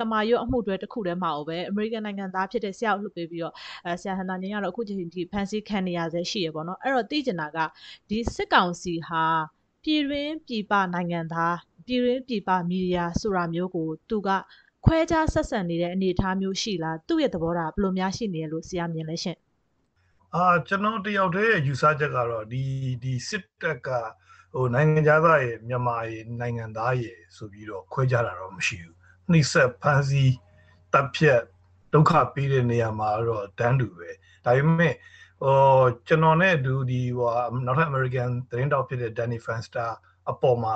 [0.00, 3.54] ကမာရွတ်အမှုတွဲတစ်ခုတည်းမှာပဲ American နိုင်ငံသားဖြစ်တဲ့ဆရာကိုလွှတ်ပေးပြီးတော့
[3.86, 7.58] အဲဆရာဟန်တာငိမ့်ကတော့အခုချိန်ထိဖန်ဆီးခံနေရဆဲရှိရပေါ့နော်အဲ့တော့သိကျင်တာက
[8.08, 9.24] ဒီစစ်ကောင်စီဟာ
[9.82, 14.28] ပြည်တွင်းပြည်ပနိုင်ငံသားပြည်တွင်းပြည်ပမီဒီယာဆိုတာမျိုးကိုသူက
[14.84, 19.38] ခွဲခြားဆက်ဆံနေတဲ့အနေအထားမျိုးရှိလားသူ့ရဲ့သဘောထားဘယ်လိုများရှိနေရလို့ဆရာမြင်လဲရှင့်
[20.34, 22.62] အာကျွန်တော်တယောက်တည်းရဲ့ယူဆချက်ကတော့ဒီ
[23.02, 23.88] ဒီစစ်တပ်က
[24.54, 28.96] ဟိုနိုင်ငံသားရဲ့မြန်မာရဲ့နိုင်ငံသားရဲ့ဆိုပြီးတော့ခွဲခြားတာတော့မရှိဘူး
[29.30, 30.24] နှိစက်ဖန်စီ
[30.92, 31.40] တပ်ဖြတ်
[31.92, 34.10] ဒုက္ခပေးတဲ့နေရာမှာတော့တန်းတူပဲ
[34.44, 34.94] ဒါပေမဲ့
[35.42, 35.56] ဟို
[36.08, 37.30] ကျွန်တော်နဲ့သူဒီဟို
[37.66, 39.90] နောက်ထပ် American သတင်းတောက်ဖြစ်တဲ့ Danny Fenster
[40.30, 40.74] အပေါ်မှာ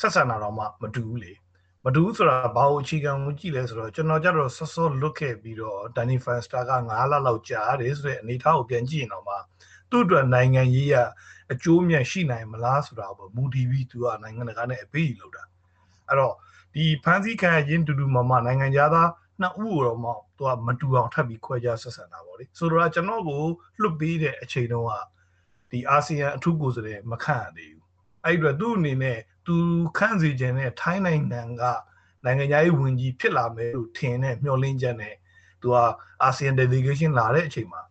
[0.00, 1.32] ဆက်ဆံတာတော့မှမတူဘူးလေ
[1.84, 9.36] မတူဘူးဆိုတာဘာလို့အခြေခံကိုကြည့်လဲဆိုတော့ကျွန်တော်ကြတော့ဆော့ဆော့လွတ်ခဲ့ပြီးတော့ Danny Fenster က9လလောက်ကြာတယ်ဆိုတဲ့အနေအထားကိုပြန်ကြည့်ရင်တော့မှ
[9.90, 10.94] သူ့အတွက်နိုင်ငံရေးရ
[11.52, 15.44] အကျိုးမြတ်ရှိနိုင်မလားဆိုတာပေါ့မူတီဗီသူကနိုင်ငံတကာနဲ့အပေးလို့တာ
[16.08, 16.34] အဲ့တော့
[16.74, 19.10] ဒီဖန်စီခံရင်တူတူမမနိုင်ငံသား
[19.40, 23.42] နှစ်ဦးတော့မှသူကမတူအောင်ထပ်ပြီးခွဲခြားဆက်ဆံတာပေါ့လေဆိုတော့ကျွန်တော်ကို
[23.80, 24.92] လွတ်ပေးတဲ့အချိန်တုန်းက
[25.70, 27.86] ဒီအာဆီယံအထူးကိုယ်စားလှယ်မခန့်ရသေးဘူး
[28.24, 29.56] အဲ့ဒီတော့သူ့အနေနဲ့ သူ
[29.98, 31.62] ခန့်စီခြင်းနဲ့ထိုင်းနိုင်ငံက
[32.24, 35.14] နိုင်ငံရေးဝန်ကြီးဖြစ်လာမယ်လို့ထင်တဲ့မျှော်လင့်ချက်နဲ့
[35.62, 35.76] သူက
[36.22, 37.82] အာဆီယံ delegation လာတဲ့အချိန်မှာ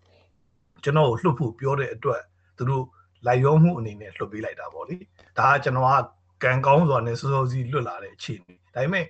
[0.84, 2.22] ကျွန်တော်ကိုလှုပ်ဖို့ပြောတဲ့အတွက်
[2.58, 2.86] သူတို့
[3.26, 4.96] လိုက်ရောမှုအနေနဲ့လှုပ်ပေးလိုက်တာပေါ့လေ
[5.38, 6.04] ဒါကကျွန်တော်က
[6.44, 9.06] ကံကောင်းစွာနဲ့စောစောစီးလွတ်လာတဲ့အခြေအနေဒါပေမဲ့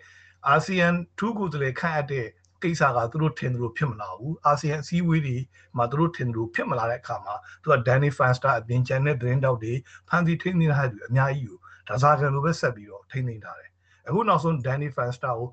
[0.48, 0.88] အာဆီယံ
[1.18, 2.28] ထူးကိုယ်စားလှယ်ခန့်အပ်တဲ့
[2.64, 5.38] ကိစ္စကသူတို့ထင်တယ်လို့ဖြစ်မလာဘူးအာဆီယံအစည်းအဝေးတွေ
[5.78, 9.74] မှာသူတို့ထင်တယ်လို့ဖြစ်မလာတဲ့အခါမှာသူက Danny Fenster အပြင်ကျန်တဲ့သတင်းတောက်တွေ
[10.10, 11.60] ဖန်တီထိန်းနေတဲ့သူအများကြီးကို
[11.90, 13.72] ဒါစားကံလိုပဲဆက်ပြီးတော့ထိန်းသိမ်းထားတယ်
[14.08, 15.50] အခုနောက်ဆုံး Danny Fenster ကို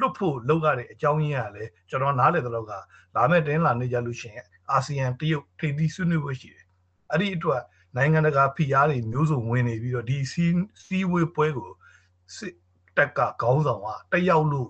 [0.00, 2.72] လွတ်ဖို့လုပ်ရတဲ့အကြောင်းရင်းကလည်းကျွန်တော်နားလည်တဲ့လောက်က
[3.16, 6.64] လာမဲ့တင်းလာနေကြလို့ရှိရင်အာဆီယံတရုတ်ထိပ်သီးဆွေးနွေးပွဲရှိတယ်
[7.10, 7.62] အဲ့ဒီအတွက်
[7.96, 10.44] နိုင်ငံတကာဖိအားတွေမျိုးစုံဝင်နေပြီးတော့ဒီစီ
[10.84, 11.70] စီဝေးပွဲကို
[12.36, 12.54] စစ်
[12.96, 14.68] တက်ကခေါင်းဆောင်ကတက်ရောက်လို့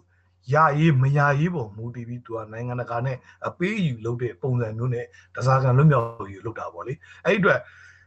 [0.54, 7.60] ရရေးမရရေးပုံမူတည်ပြီးသူကနိုင်ငံတကာနဲ့အပေးအယူလုပ်တဲ့ပုံစံမျိုးနဲ့တစားကံလွတ်မြောက်ယူလုပ်တာပေါ့လေအဲ့ဒီအတွက်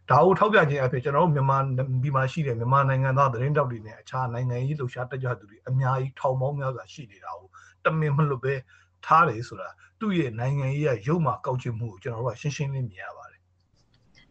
[0.09, 1.57] ဒါကိုထောက်ပြခြင်းအဖြစ်ကျွန်တော်တို့မြန်မာ
[2.01, 7.47] ပြည်မှာရှိတဲ့မြန်မာနိုင်ငံသားသတင်းတောက်တွေနဲ့အခြားနိုင်ငံရေးလှုပ်ရှားတက်ကြွသူတွေအများကြီးထောင်ပေါင်းများစွာရှိနေတာကို
[7.85, 8.53] တမင်မလွတ်ပဲ
[9.05, 9.69] ထားတယ်ဆိုတာ
[9.99, 13.28] သူ့ရဲ့နိုင်ငံရေးရရုပ်မှာကောက်ချင်မှုကိုကျွန်တော်တို့ကရှင်းရှင်းလင်းမြင်ရပါတယ်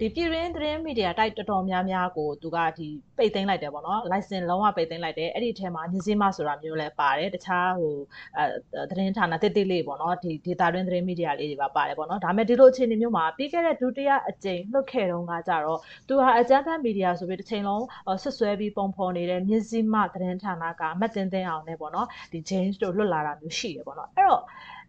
[0.00, 7.94] ဒီပြည်ရင်းသတင်းမီဒီယာတိုက်တော်တော်များများကိုသူကဒီပိတ်သိမ်းလိုက်တယ်ပေါ့နော် license လုံးဝပိတ်သိမ်းလိုက်တယ်အဲ့ဒီထဲမှာညစီမဆိုတာမျိုးလည်းပါတယ်တခြားဟို
[8.36, 17.84] အဲသတင်းဌာနတိတိလေးပေါ့နော်ဒီ data တွင်းသတင်းမီဒီယာလေးတွေပါပါတယ်ပေါ့နော်ဒါပေမဲ့ဒီလိုအခြေအနေမျိုးမှာပြီးခဲ့တဲ့ဒုတိယအကြိမ်လွတ်ခဲ့တုန်းကကြတော့သူဟာအကြမ်းဖက်မီဒီယာဆိုပြီးတစ်ချိန်လုံး
[18.22, 24.42] ဆွဆွဲပြီးပုံဖော်နေတဲ့ညစီမသတင်းဌာနကအမတ်တင်တင်အောင်နဲ့ပေါ့နော်ဒီ James တို့လွတ်လာတာမျိုးရှိတယ်ပေါ့နော်အဲ့တော့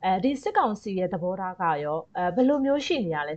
[0.05, 3.35] အဲဒီစစ်ကောင်စီရဲ့သဘောထားကရောအဲဘယ်လိုမျိုးရှိနေရလဲ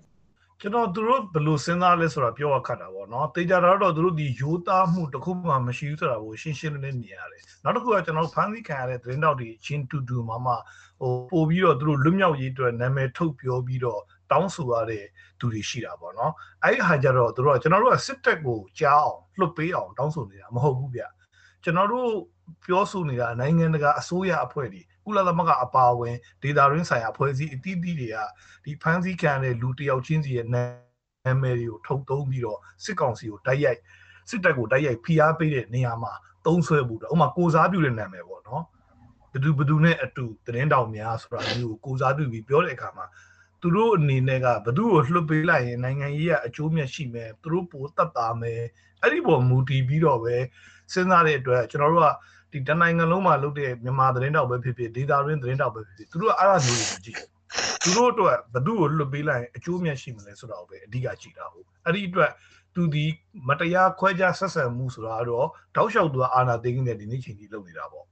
[0.64, 10.54] ကျွန်တော်တို့ဘယ်လိုစဉ်းစားလဲဆိုတာပြောရခက်တာပေါ့နော်တေချာတော့တို့ဒီယိုသားမှုတခုမှမရှိဘူးဆိုတာကိုရှင်းရှင်းလင်းလင်းမြင်ရတယ်နောက်တစ်ခုကကျွန်တော်ဖန်ဆီးခံရတဲ့သတင်းတောက်တွေချင်းတူတူမှမှ
[11.00, 15.04] ဟိုပို့ပြီးတော့တို့လွတ်မြောက်ရေးအတွက်နာမည်ထုတ်ပြောပြီးတော့တောင်းဆိုရတဲ့
[15.38, 21.02] သူတွေရှိတာပေါ့နော်အဲ့ဒီဟာကြတော့တို့ကကျွန်တော်တို့ကစစ်တပ်ကိုကြားအောင်လွတ်ပေးအောင်တောင်းဆိုနေတာမဟုတ်ဘူးဗျ
[21.64, 22.10] ကျွန်တော်တို့
[22.64, 28.16] ပြောဆိုနေတာနိုင်ငံတကာအစိုးရအဖွဲ့တွေ ကုလသမဂ္ဂအပါအဝင်ဒေတာရင်းဆိုင်ရာအဖွဲ့အစည်းအသီးသီးတွေက
[28.64, 30.62] ဒီဖန်ဆီးခံတဲ့လူတယောက်ချင်းစီရဲ့နာ
[31.42, 33.80] မည်တွေကိုထုတ်သုံးပြီးတော့စစ်ကောင်စီကိုတိုက်ရိုက်
[34.30, 36.12] စစ်တပ်ကိုတိုက်ရိုက်ဖိအားပေးတဲ့နေရာမှာ
[36.46, 38.62] သုံးဆွဲဖို့တော့ဥမာကိုစားပြုတဲ့နာမည်ပေါ့နော်
[39.32, 43.06] ဘသူဘသူနဲ့အတူသတင်းတောင်များဆိုတာမျိုးကိုကိုစားပြုပြီးပြောတဲ့အခါမှာ
[43.60, 48.62] သူတို့အနေနဲ့ကဘသူ့ကိုလှုပ်ပေးလိုက်ရင်နိုင်ငံရေးကအကျိုးမြတ်ရှိမယ်သူတို့ပိုတတ်တာမယ်
[49.02, 50.36] အဲ့ဒီပေါ်မူတည်ပြီးတော့ပဲ
[50.92, 52.08] စဉ်းစားတဲ့အတွက်ကျွန်တော်တို့က
[52.52, 57.18] ဒီတနိုင်ငံလုံးမှာလုပ်တဲ့မြန်မာသတင်းတောက်ပဲဖြစ်ဖြစ်ဒေတာရင်းသတင်းတောက်ပဲဖြစ်ဖြစ်သူတို့ကအဲ့ဒါမျိုးကိုကြည့်
[57.82, 62.30] သူတို့အတွက်ဘသူ့ကိုလွတ်ပေးလိုက်ရင်အကျိုးမြတ်ရှိမလဲဆိုတာကိုပဲအဓိကကြည့်တာဟုတ်အဲ့ဒီအတွက်
[62.74, 63.04] သူဒီ
[63.48, 68.06] မတရားခွဲခြားဆက်ဆံမှုဆိုတာတော့တောက်လျှောက်သူကအာဏာသိမ်းနေတဲ့ဒီနေ့ချိန်ကြီးလုပ်နေတာပေါ့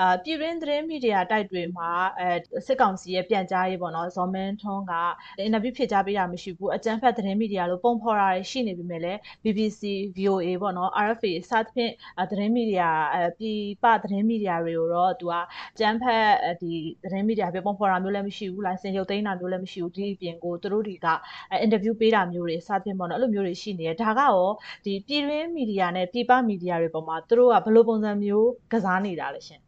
[0.00, 4.92] အာပြည်တွင်းသတင်းမီဒီယာတိုက်တွေမှာအဲစစ်ကောင်စီရဲ့ပြန်ကြားရေးပေါ့နော်ဇော်မင်းထွန်းက
[5.38, 9.82] အင်တာဗျူးဖြစ်ကြားပေးတာမရှိဘူးအကြမ်းဖက်သတင်းမီဒီယာလို့ပုံဖော်တာရှိနေပြီမဲ့လည်း BBC
[10.16, 11.92] VOA ပေါ့နော် RFA စသဖြင့်
[12.30, 15.34] သတင်းမီဒီယာအပြည်ပသတင်းမီဒီယာတွေကိုတော့သူက
[15.74, 16.26] အကြမ်းဖက်
[16.60, 16.72] ဒီ
[17.04, 21.06] သတင်းမီဒီယာပဲပုံဖော်တာမျိုးလည်းမရှိဘူးလိုင်စင်ရုပ်သိမ်းတာမျိုးလည်းမရှိဘူးဒီအပြင်ကိုသူတို့ဒီက
[21.60, 24.48] အင်တာဗျူးပေးတာမျိုးတွေစသဖြင့်ပေါ့နော်အဲ့လိုမျိုးတွေရှိနေတယ်ဒါကရော
[24.84, 29.65] ဒီပြည်တွင်းမီဒီယာနဲ့ပြည်ပမီဒီယာတွေပေါ်မှာသူတို့ကဘယ်လိုပုံစံမျိုးကစားနေတာလဲရှင်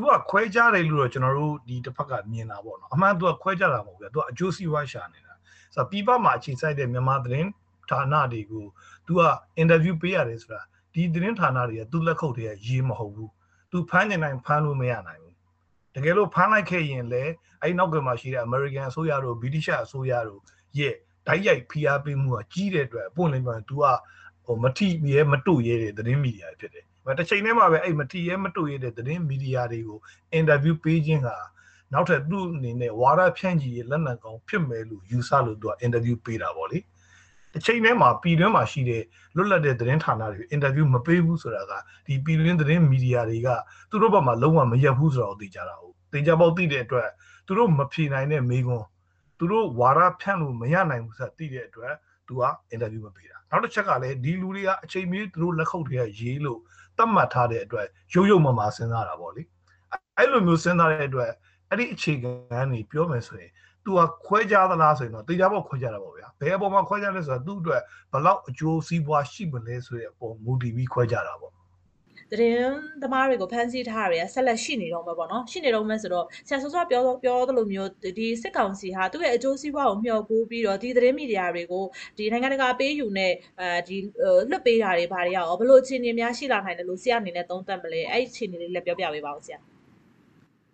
[0.00, 5.32] သူကခွဲကြတယ်လို့တော့ကျွန်တော်တို့ဒီတစ်ဖက်ကမြင်တာပေါ့နော်အမှန်သူကခွဲကြတာမဟုတ်ဘူးသူကအကျိုးစီးပွားရှာနေတာ
[5.74, 7.48] ဆိုတော့ပြည်ပမှာအခြေစိုက်တဲ့မြန်မာသတင်း
[7.90, 8.64] ဌာနတွေကို
[9.06, 9.20] သူက
[9.56, 10.60] အင်တာဗျူးပေးရတယ်ဆိုတာ
[10.94, 13.30] ဒီသတင်းဌာနတွေကသူ့လက်ခုပ်တွေကရေးမဟုတ်ဘူး
[13.70, 15.34] သူဖမ်းနေနိုင်ဖမ်းလို့မရနိုင်ဘူး
[15.94, 17.32] တကယ်လို့ဖမ်းလိုက်ခဲ့ရင်လည်း
[17.62, 20.40] အဲ့နောက်ကမှာရှိတဲ့ American အစိုးရတို့ British အစိုးရတို့
[20.78, 20.94] ရဲ့
[21.26, 23.84] ဓာတ်ရိုက်ဖိအားပေးမှုကကြီးတဲ့အတွက်ပွင့်လင်းပြောရင် तू က
[24.46, 26.86] ဟိုမထိရဲမတုရဲတဲ့သတင်းမီဒီယာဖြစ်တယ်။
[27.18, 29.98] တစ်ချိန်တည်းမှာပဲအဲ့မထိရဲမတုရဲတဲ့သတင်းမီဒီယာတွေကို
[30.32, 31.36] အင်တာဗျူးပေးခြင်းဟာ
[31.92, 36.78] နောက်ထပ်သူ့အနေနဲ့ဝါဒဖြန့်ချီရေးလက်နက်ကောင်ဖြစ်မယ်လို့ယူဆလို့သူကအင်တာဗျူးပေးတာပေါ့လေ။
[37.52, 39.02] တစ်ချိန်တည်းမှာပြည်တွင်းမှာရှိတဲ့
[39.36, 41.72] လွတ်လပ်တဲ့သတင်းဌာနတွေအင်တာဗျူးမပေးဘူးဆိုတာက
[42.06, 43.48] ဒီပြည်တွင်းသတင်းမီဒီယာတွေက
[43.90, 47.08] သူတို့ဘက်မှာလုံးဝမရက်ဘူးဆိုတာကိုသိကြတာဟုတ်။သိကြပေါက်သိတဲ့အတွက်
[47.46, 48.86] သူတို့မဖြေနိုင်တဲ့မေးခွန်း
[49.38, 51.94] သူတို့ဝါဒဖြန့်လို့မရနိုင်ဘူးဆိုတာသိတဲ့အတွက်
[52.26, 56.60] သူကအင်တာဗျူးမပေးတာနောက်တစ်ချက်ကလည်းဒီလူတွေကအချိန်မီသူတို့လက်ခုပ်တွေကရေးလို့
[57.00, 59.42] တတ်မှတ်ထားတဲ့အတွက်ရုပ်ရုပ်မမာစဉ်းစားတာပေါ့လေ
[60.16, 61.30] အဲ့လိုမျိုးစဉ်းစားတဲ့အတွက်
[61.68, 63.50] အဲ့ဒီအခြေခံနေပြောမယ်ဆိုရင်
[63.84, 67.82] သူကခွဲခြားသလားဆိုရင်တော့တေချာပေါက်ခွဲခြားတာပေါ့ဗျာဘယ်အပေါ်မှာခွဲခြားလဲဆိုတော့သူ့အတွက်
[68.12, 71.52] ဘလောက်အကျိုးစီးပွားရှိမလဲဆိုတဲ့အပေါ်မူတည်ပြီးခွဲခြားတာပေါ့
[72.32, 81.84] သတင်းသမားတွေကိုဖမ်းဆီးထားရဆက်လက်ရှိနေတော့မှာပေါ့နော်ရှိနေတော့မယ်ဆိုတော့ဆရာစောစောပြောပြောသလိုမျိုးဒီစစ်ကောင်စီဟာသူ့ရဲ့အကျိုးစီးပွားကိုမျှော်ကိုးပြီးတော့ဒီသတင်းမီဒီယာတွေကို
[82.18, 83.96] ဒီနိုင်ငံတကာပေးယူနဲ့အဲဒီ
[84.50, 89.58] လွတ်ပေးတာတွေဘာတွေရောဘလို့အခြေအနေများရှိလာနိုင်တယ်လို့ဆရာအနေနဲ့သုံးသပ်မလဲအဲ့အခြေအနေလေးလည်းပြောပြပေးပါဦးဆရာ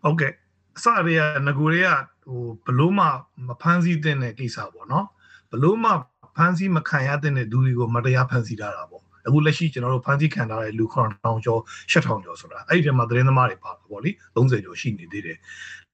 [0.03, 0.33] ဟုတ်ကဲ့
[0.77, 1.89] အစရေကငကိုတွေက
[2.27, 3.07] ဟိုဘလို့မှ
[3.49, 5.07] မဖမ်းဆီးတဲ့ကိစ္စပေါ့နော်
[5.51, 5.91] ဘလို့မှ
[6.37, 11.61] ဖမ်းဆီးမခံရတဲ့သူတွေကိုမတရားဖမ်းဆီးထားတာပေါ့ အခုလက်ရှိကျွန်တော်တို့ဖန်ဆီးခံထားတဲ့လူ9000ကျော်
[11.93, 15.39] 8000ကျော်ဆိုတာအဲ့ဒီထဲမှာသတင်းသမားတွေပါတာပေါ့လေ30ကျော်ရှိနေသေးတယ်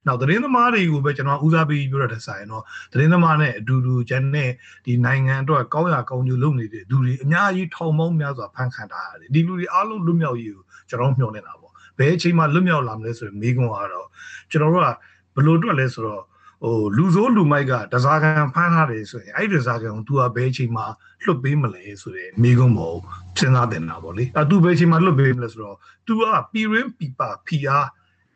[0.07, 4.49] နောက်သတင်းသမားတွေကိုပဲကျွန်တော်ဦးစားပေးပြောရတဲ့ဆိုင်တော့သတင်းသမားနဲ့အတူတူကျန်တဲ့
[4.85, 14.07] ဒီနိုင်ငံအတွက်ကောင်းရကောင်းကျိုးလုပ်နေတဲ့လူတွေအများကြီးထောင်ပေါင်းများစွာဖန်ခံထားရတယ်ဒီလူတွေအားလုံးလွတ်မြောက်ရေးကိုကျွန်တော်မျှော်နေတာပေါ့ဘယ်အချိန်မှလွတ်မြောက်လာမလဲဆိုရင်မိကွန်းကတော့
[14.51, 14.87] ကျွန်တော်တို့က
[15.35, 16.23] ဘယ်လိုအတွက်လဲဆိုတော့
[16.64, 20.82] ဟိုလူစိုးလူမိုက်ကတစားကန်ဖမ်းထားတယ်ဆိုရင်အဲ့ဒီတစားကန်ကို तू ကဘယ်အချိန်မှ
[21.24, 22.96] လွတ်ပေးမလဲဆိုတဲ့မိကုံးပေါ့
[23.38, 26.22] စဉ်းစားတင်တာပေါ့လေအဲ तू ဘယ်အချိန်မှလွတ်ပေးမလဲဆိုတော့ तू က
[26.52, 27.86] ပြည်ရင်းပြပဖီအား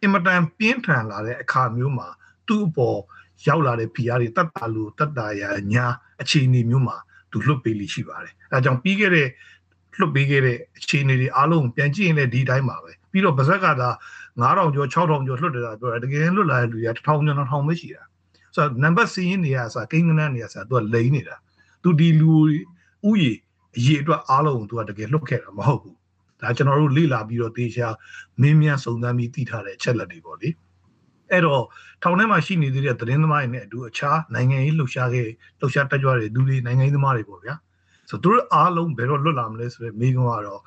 [0.02, 2.08] အင်မတန်ပြင်းထန်လာတဲ့အခါမျိုးမှာ
[2.48, 2.98] သူ့အပေါ်
[3.46, 5.86] ရောက်လာတဲ့ဖီအားတွေတတ်တာလို့တတ်တာရညာ
[6.20, 6.96] အခြေအနေမျိုးမှာ
[7.30, 9.28] तू လွတ်ပေးလိရှိပါတယ်အဲကြောင့်ပြီးခဲ့တဲ့
[9.98, 13.90] လွတ်ပေးခဲ့တဲ့အခြေအနေတွေအားလုံးပြန်ကြည့်ရင်လည်းဒီတိုင်းပါပဲပြီးတော့ဗဇက်ကသာ
[14.42, 17.18] 9000ကျော်6000ကျော်လွတ်တယ်တာပြောတယ်တကယ်လွတ်လာတဲ့လူတွေက1000ကျော်
[17.52, 18.02] 1000ပဲရှိတာ
[18.57, 21.35] ဆိုတော့နံပါတ်စီးရင်နေရဆိုကိန်းကနန်းနေရဆိုသူကလိန်နေတာ
[21.83, 22.33] သူဒီလူ
[23.09, 23.27] ဥယျ
[23.77, 25.97] အရေးအတွက်အားလုံးသူကတကယ်လွတ်ခဲ့တာမဟုတ်ဘူး
[26.41, 27.87] ဒါကျွန်တော်တို့လေ့လာပြီးတော့တေချာ
[28.41, 30.49] မင်းမြန်စုံစမ်းပြီးသိထားတဲ့အချက်လက်တွေပေါ့လေ
[31.31, 31.63] အဲ့တော့
[32.03, 35.27] ထောင်ထဲမှာရှိနေသေးတဲ့သတင်းသမားတွေနဲ့အတူအခြားနိုင်ငံရေးလှုပ်ရှားခဲ့
[35.59, 37.55] လှုပ်ရှားတက်ကြွတဲ့လူတွေနိုင်ငံရေးသမားတွေပေါ့ဗျာ
[38.09, 40.61] ဆိုတော့သူတို့အားလုံးဘယ်တော့လွတ်လာမလဲဆိုတဲ့မိကုံကတော့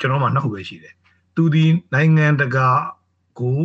[0.00, 0.94] ကျွန်တော်မှနှစ်ခုပဲရှိတယ်
[1.36, 2.68] သူဒီနိုင်ငံတကာ
[3.38, 3.58] ကို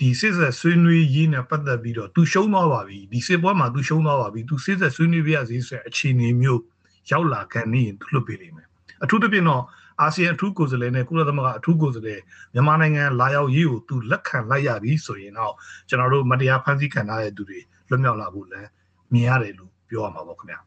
[0.00, 6.62] ဒီစစ်ဆက်ဆွေးနွေးရေးနဲ့ပတ်သက်ပြီးတော့သူရှုံးသွားပါပြီဒီစစ်ပွဲမှာသူရှုံးသွားပါပြီသူစစ်ဆက်ဆွေးနွေးပြရစီဆိုတဲ့အခြေအနေမျိုး
[7.10, 8.68] ရောက်လာခံနေရင်သူလွတ်ပေးလိမ့်မယ်
[9.04, 9.62] အထူးသဖြင့်တော့
[10.00, 12.20] အာဆီယံအထူးကိုယ်စားလှယ်နဲ့ကုလသမဂ္ဂအထူးကိုယ်စားလှယ်
[12.54, 15.54] မြန်မာနိုင်ငံလာရောက်ရေးကိုသူလက်ခံလိုက်ရပြီဆိုရင်တော့
[15.88, 18.68] ကျွန်တော်တို့မတရားဖန်ဆီးခံထားတဲ့သူတွေလွတ်မြောက်လာဖို့လည်း
[19.12, 20.58] မြင်ရတယ်လို့ပြောရမှာပေါ့ခင်ဗျာ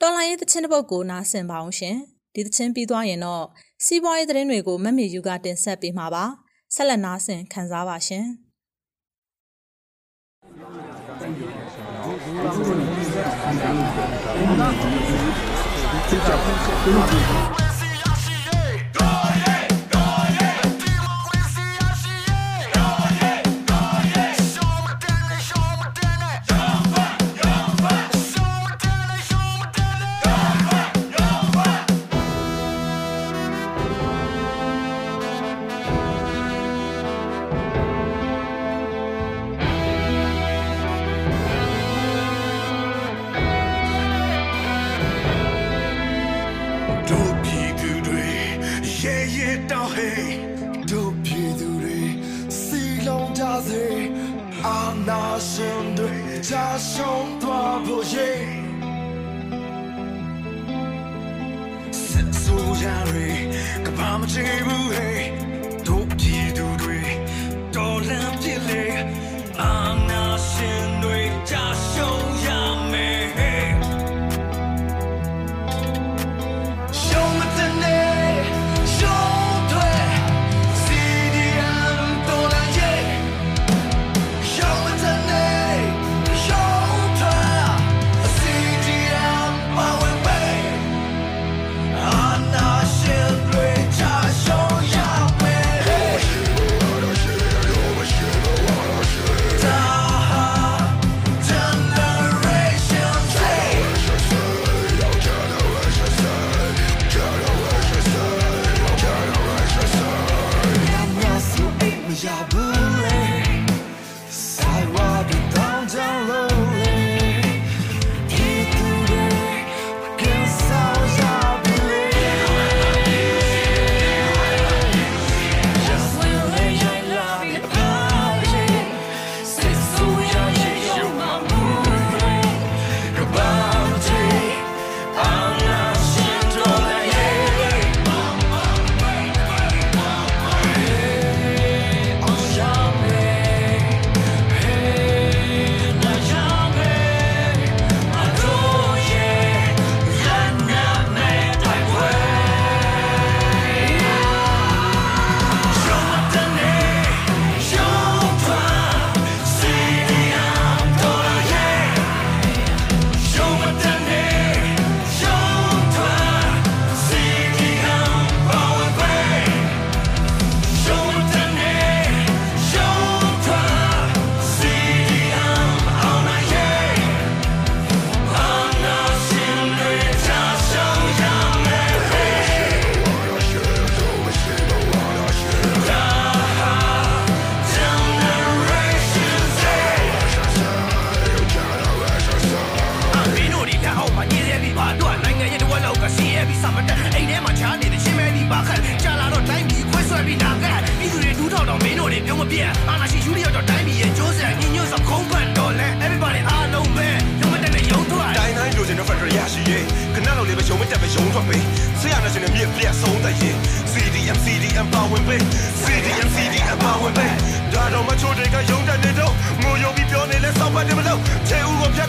[0.00, 1.96] တော်လိုင်းရဲ့တခြင်းတစ်ပုတ်ကိုနားဆင်ပါအောင်ရှင်
[2.34, 3.44] ဒီတခြင်းပြီးသွားရင်တော့
[3.84, 6.24] စီးပွားရေးသတင်းတွေကိုမမေယူကတင်ဆက်ပေးမှာပါ
[6.74, 8.26] ဆက်လက်နားဆင်ခံစားပါရှင်။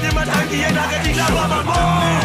[0.06, 2.25] ပြည်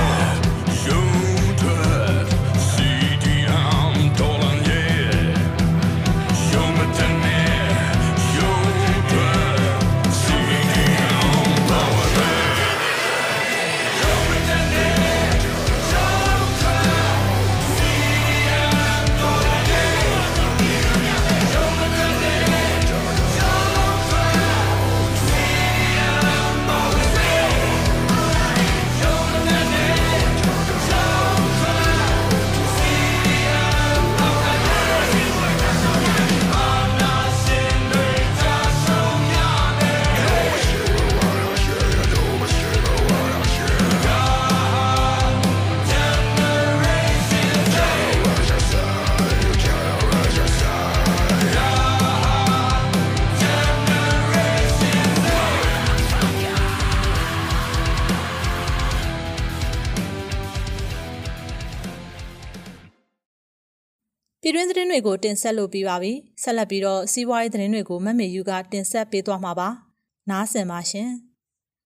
[64.61, 69.69] တွင်းသတင်းတွေကိုတင်ဆက်လို့ပြီးပါပြီ။ဆက်လက်ပြီးတော့စီးပွားရေးသတင်းတွေကိုမမေယူကတင်ဆက်ပေးသွားမှာပါ။
[70.31, 71.11] နားဆင်ပါရှင်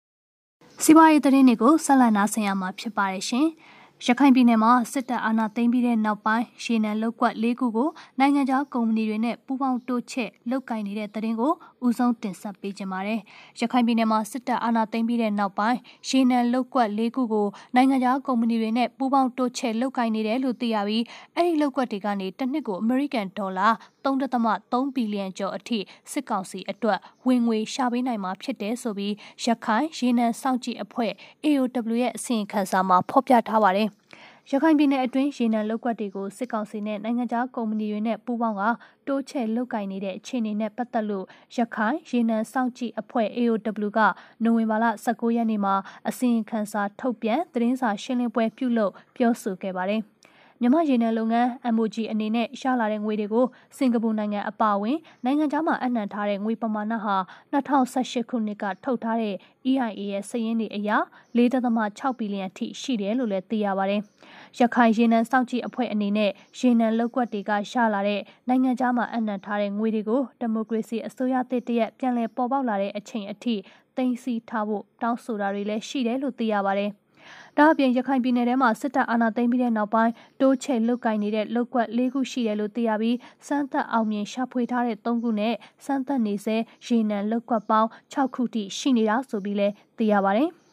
[0.83, 3.47] ။စီးပွားရေးသတင်းတွေကိုဆက်လက်နားဆင်ရမှာဖြစ်ပါတယ်ရှင်။
[4.07, 11.53] ရခိုင်ပြည်နယ်မှာစစ်တပ်အာဏာသိမ်းပြီးတဲ့နောက်ပိုင်းရေနံလောက်ကွက်၄ခုကိုနိုင်ငံခြားကုမ္ပဏီတွေနဲ့ပူးပေါင်းတိုးချဲ့လုပ်ကိုင်နေတဲ့တဲ့တင်ကို
[11.87, 13.21] ဦးဆုံးတင်ဆက်ပေးကြပါမယ်။
[13.61, 23.69] ရခိုင်ပြည်နယ်မှာစစ်တပ်အာဏာသိမ်းပြီးတဲ့နောက်ပိုင်းရေနံလောက်ကွက်၄ခုကိုနိုင်ငံခြားကုမ္ပဏီတွေနဲ့ပူးပေါင်းတိုးချဲ့လုပ်ကိုင်နေတယ်လို့သိရပြီးအဲ့ဒီလောက်ကွက်တွေကနေတစ်နှစ်ကိုအမေရိကန်ဒေါ်လာ
[24.05, 25.79] 3.3ဘီလီယံကျော်အထိ
[26.13, 29.15] စစ်ကောင်စီအတွက်ဝင်ငွေရှာပေးနိုင်မှာဖြစ်တယ်ဆိုပြီး
[29.45, 31.13] ရခိုင်ရေနံစောင့်ကြည့်အဖွဲ့
[31.45, 33.91] AOW ရဲ့အစီရင်ခံစာမှာဖော်ပြထားပါတယ်။
[34.53, 38.63] ရခိုင်ပြည်နယ်အတွင်းရေနံလောက်ကွက်တွေကိုစစ်ကောင်စီနဲ့နိုင်ငံခြားကုမ္ပဏီတွေနဲ့ပူးပေါင်းက
[39.07, 44.01] တိုးချဲ့လုပ်ကင်နေတဲ့အခြေအနေနဲ့ပတ်သက်လို့ရခိုင်ရေနံစောင့်ကြည့်အဖွဲ့ AOW က
[44.45, 45.75] နိုဝင်ဘာလ19ရက်နေ့မှာ
[46.09, 50.03] အစီရင်ခံစာထုတ်ပြန်သတင်းစာရှင်းလင်းပွဲပြုလုပ်ပြောဆိုခဲ့ပါတယ်။
[50.63, 57.17] မြန်မာရေနံလုပ်ငန်း MOG အနေနဲ့ရှာလာတဲ့ငွေတွေကိုစင်ကာပူနိုင်ငံအပါအဝင်နိုင်ငံခြားမှာအနှံထားတဲ့ငွေပမာဏဟာ
[57.53, 59.35] 2018ခုနှစ်ကထုတ်ထားတဲ့
[59.71, 60.91] EIA ရဲ့စာရင်းတွေအရ
[61.37, 64.01] 4.6ဘီလီယံထိရှိတယ်လို့လည်းသိရပါတယ်။
[64.59, 73.55] ရခိုင်ရေနံစောင့်ကြည့်အဖွဲ့အနေနဲ့ရေနံလောက်ကွက်တွေကရှာလာတဲ့နိုင်ငံခြားမှာအနှံထားတဲ့ငွေတွေကိုဒီမိုကရေစီအစိုးရသစ်တရက်ပြန်လည်ပေါ်ပေါက်လာတဲ့အချိန်အထိ
[73.97, 76.93] သိမ်းဆည်းထားဖို့တောင်းဆိုတာတွေလည်းရှိတယ်လို့သိရပါတယ်။
[77.57, 90.51] ဒါအပြင်ရခိုင်ပြည်နယ်ထဲမှာစစ်တပ်အာဏာသိမ်းပြီးတဲ့နောက်ပိုင်းတိုးချဲ့လုတ်ကင်နေတဲ့လုတ်ကွက်၄ခုရှိတယ်လို့သိရပြီးစမ်းသပ်အောင်မြင်ရှာဖွေထားတဲ့၃ခုနဲ့စမ်းသပ်နေစေရေနံလုတ်ကွက်ပေါင်း6ခုထိရှိနေတာဆိုပြီးလည်းသိရပါတယ်။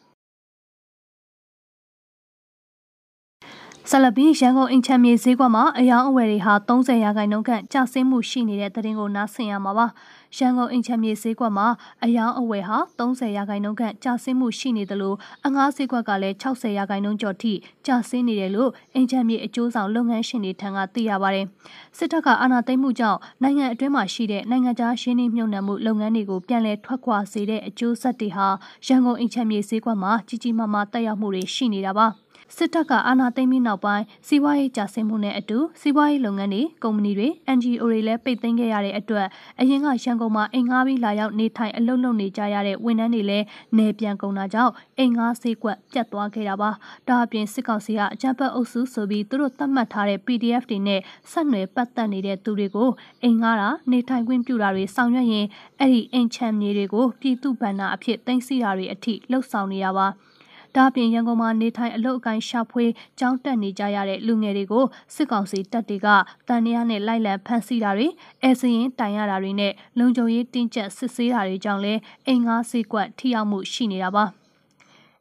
[3.90, 9.86] ဆလဘီရန်ကုန်အင်ချမ်းမြေဈေးကွက်မှာအယောင်အဝယ်တွေဟာ30ရာခိုင်နှုန်းခန့်ကျဆင်းမှုရှိနေတဲ့သတင်းကိုနားဆင်ရမှာပါ။
[10.36, 11.66] ရန်ကုန်အင်ချမ်းမြေဈေးကွက်မှာ
[12.04, 17.52] အယောင်အဝယ်ဟာ30ရာခိုင်နှုန်းခန့်ကျဆင်းမှုရှိနေတယ်လို့အငားဈေးကွက်ကလည်း60ရာခိုင်နှုန်းကျော်ထိ
[17.86, 21.46] ကျဆင်းနေတယ်လို့အင်ချမ်းမြေအကျိုးဆောင်လုပ်ငန်းရှင်တွေထံကသိရပါတယ်။
[21.96, 28.46] စစ်တပ်ကအာဏာသိမ်းမှုကြောင့်နိုင်ငံအတွင်းမှာရှိတဲ့နိုင်ငံခြားရှင်းနှင်းမြုံနှံမှုလုပ်ငန်းတွေကိုပြန်လည်ထွက်ခွာစေတဲ့အကျိုးဆက်တွေဟာ
[28.86, 32.08] ရန်ကုန်အင်ချမ်းမြေဈေးကွက်မှာကြီးကြီးမားမားတက်ရောက်မှုတွေရှိနေတာပါ။
[32.54, 39.26] စစ်တပ်ကအာဏာသိမ်းပြီးနောက်ပိုင်းစီးပွားရေးကျဆင်းမှုနဲ့အတူစီးပွားရေးလုပ်ငန်းတွေကုမ္ပဏီတွေ NGO တွေလည်းပိတ်သိမ်းခဲ့ရတဲ့အတွက်
[39.60, 43.44] အရင်ကရန်ကုန်မှာအိမ်ငှားပြီးလာရောက်နေထိုင်အလုပ်လုပ်နေကြရတဲ့ဝန်ထမ်းတွေလည်း
[43.78, 46.70] နေပြန်ကုန်တာကြောင့်အိမ်ငှားဈေးကွက်ပြတ်သွားခဲ့တာပါ။
[47.08, 52.90] ဒါအပြင်စစ်ကောင်စီကအကြမ်းဖက်အုပ်စုဆိုပြီးသူတို့သတ်မှတ်ထားတဲ့ PDF တွေနဲ့ဆက်နွယ်ပတ်သက်နေတဲ့သူတွေကို
[53.22, 55.46] အိမ်ငှားတာနေထိုင်ခွင့်ပြုတာတွေဆောင်ရွက်ရင်
[55.80, 60.08] အဲ့ဒီအိမ်ချမ်းမြေတွေကိုပြည်သူ့ဗန္နာအဖြစ်သိမ်းဆည်းတာတွေအထိလှုပ်ဆောင်နေရပါ။
[60.76, 62.84] ဒါ့အပြင်ရန်ကုန်မှာနေထိုင်အလုပ်အကိုင်းရှာဖွေ
[63.18, 64.84] ကြောင်းတက်နေကြရတဲ့လူငယ်တွေကို
[65.14, 66.08] စစ်ကောင်စီတပ်တွေက
[66.48, 68.08] တန်တရားနဲ့လိုက်လံဖမ်းဆီးတာတွေ
[68.42, 74.26] အဲစရင်တိုင်ရတာတွေနဲ့လုံခြုံရေးတင်းကျပ်စစ်ဆေးတာတွေကြောင့်လည်းအိမ်ငါးစေးကွက်ထိရောက်မှုရှိနေတာပါ။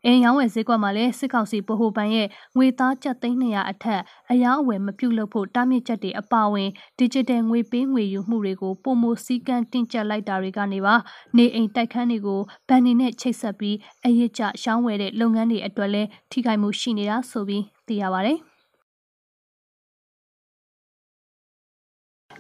[0.06, 10.96] အင်းရောင်းဝယ်ဈေးကွက်မှာလည်းစစ်ကောင်စီဗဟိုဘဏ်ရဲ့ငွေသားကျပ်သိန်း200အထက်အယောင်းအဝယ်မပြုလုပ်ဖို့တားမြစ်ချက်တွေအပါအဝင် digital ငွေပေးငွေယူမှုတွေကိုပုံမစည်းကမ်းတင်ကျပ်လိုက်တာတွေကနေပါ
[11.38, 18.40] နေအိမ်တိုက်ခန်းတွေကိုဗန်နေနဲ့ချိတ်ဆက်ပြီးအရစ်ကျရှောင်းဝယ်တဲ့လုပ်ငန်းတွေအတွက်လည်းထိခိုက်မှုရှိနေတာဆိုပြီးသိရပါတယ်။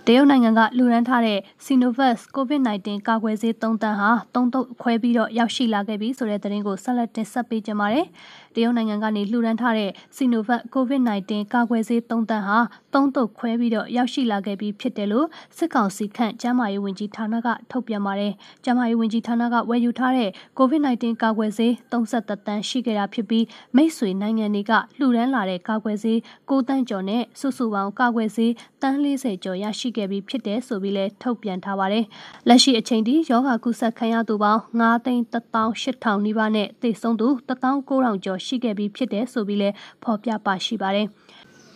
[0.10, 8.06] တရုတ်နိုင်ငံကလူရန်ထားတဲ့ Sinovac COVID-19 ကာကွယ်ဆေး3တန်းဟာ3တုပ်ခွဲပြီးတော့ရောက်ရှိလာခဲ့ပြီဆိုတဲ့သတင်းကိုဆက်လက်တင်ဆက်ပေးကြပါမယ်။
[8.56, 12.58] တရုတ်နိုင်ငံကနေလှူဒန်းထားတဲ့ Sinovac COVID-19 ကာကွယ်ဆေး3တန်းဟာ
[12.94, 26.18] 3တုပ်ခွဲပြီးတော့ရောက်ရှိလာခဲ့ပြီးဖြစ်တယ်လို့စစ်ကောင်စီခန့်ကျန်းမာရေးဝန်ကြီးဌာနကထုတ်ပြန်ပါတယ်။ကျန်းမာရေးဝန်ကြီးဌာနကဝယ်ယူထားတဲ့ COVID-19 ကာကွယ်ဆေး33တန်းရှိခဲ့တာဖြစ်ပြီးမိတ်ဆွေနိုင်ငံတွေကလှူဒန်းလာတဲ့ကာကွယ်ဆေး
[26.50, 32.05] 9တန်းကျော်နဲ့စုစုပေါင်းကာကွယ်ဆေးတန်း40ကျော်ရရှိခဲ့ပြီးဖြစ်တယ်ဆိုပြီးလည်းထုတ်ပြန်ထားပါတယ်။
[32.47, 41.10] လက်ရှိအချိန်ထိယောဂကုသခံရသူပေါင်း9သိန်း18000နီးပါးနဲ့သေဆုံးသူ19000ကျော်ရှိခဲ့ပြီးဖြစ်တယ်ဆိုပြီးလည်းဖော်ပြပါရှိပါတယ်။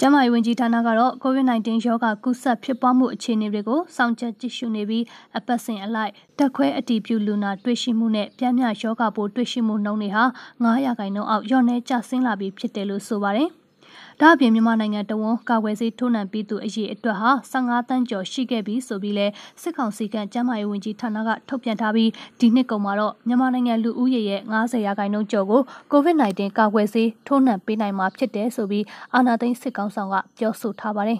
[0.01, 5.03] ကျန်းမာရေးဝန်ကြီးဌာနကတော့ COVID-19 ရောဂါကူးစက်ဖြစ်ပွားမှုအခြေအနေတွေကိုစောင့်ကြပ်ကြည့်ရှုနေပြီး
[5.37, 10.23] အပတ်စဉ်အလိုက်တက်ခွဲအတီးပြုလူနာတွေ့ရှိမှုနဲ့ပြင်းပြရောဂါပိုးတွေ့ရှိမှုနှုန်းတွေဟာ
[10.63, 13.49] 9ရာခိုင်နှုန်းအောက်လျော့နေကျဆင်းလာပြီးဖြစ်တယ်လို့ဆိုပါတယ်။
[14.21, 19.27] ဒါအပြင်မြန်မာနိုင်ငံတဝန်ကာကွယ်ဆေးထိုးနှံပြီးသူအရေးအတွက်ဟာ15တန်းကျော်ရှိခဲ့ပြီးဆိုပြီးလဲ
[19.61, 31.19] စစ်ကောင်စီကကျန်းမာရေးဝန်ကြီးဌာနကထုတ်ပြန်ထားပြီးဒီနှစ်ကုန်မှာတော့မြန်မာနိုင်ငံလူဦးရေရဲ့90ရာခိုင်နှုန်းကျော်ကို COVID-19 ကာကွယ်ဆေးထိုးနှံပေးနိုင်မှာဖြစ်တယ်ဆိုပြီးအာဏာသိမ်းစစ်ကောင်ဆောင်ကပြောဆိုထားပါတယ်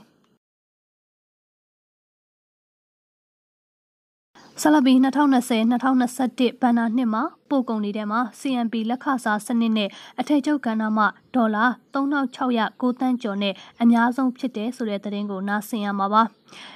[4.63, 16.24] ဆလဘီ2020-2021ဘဏ္ဍာနှစ်မှာပို့ကုန်တွေထဲမှာ CNP လက်ခစားစနစ်နဲ့အထည်ချုပ်ကဏ္ဍမှာဒေါ်လာ3609တန်းကျော်နဲ့အများဆုံးဖြစ်တယ်ဆိုတဲ့သတင်းကိုနားဆင်ရမှာပါ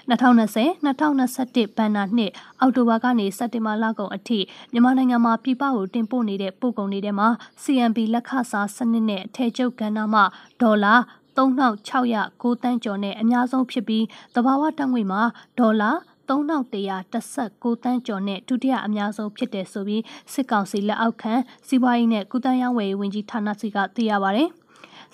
[0.10, 4.39] 2020-2021ဘဏ္ဍာနှစ်အောက်တိုဘာကနေစက်တင်ဘာလကုန်အထိ
[4.72, 7.28] မြန်မာနိုင်ငံမှာပြည်ပကိုတင်ပို့နေတဲ့ပို့ကုန်တွေထဲမှာ
[7.63, 10.24] CNP လက်ခစားစနစ်နဲ့အထည်ချုပ်ကဏ္ဍမှာ
[10.62, 10.96] ဒေါ်လာ
[11.38, 15.22] 3609တန်းကျော်နဲ့အများဆုံးဖြစ်ပြီးသဘာဝတက်ငွေမှာ
[15.60, 15.91] ဒေါ်လာ
[16.34, 21.34] 3119တန်းကျော်နဲ့ဒုတိယအများဆုံးဖြစ်တယ်ဆိုပြီးစစ်ကောင်စီလက်အောက်ခံ
[21.67, 24.43] စီးပွားရေးနဲ့ကုသရေးဝန်ကြီးဌာနစီကသိရပါဗျ။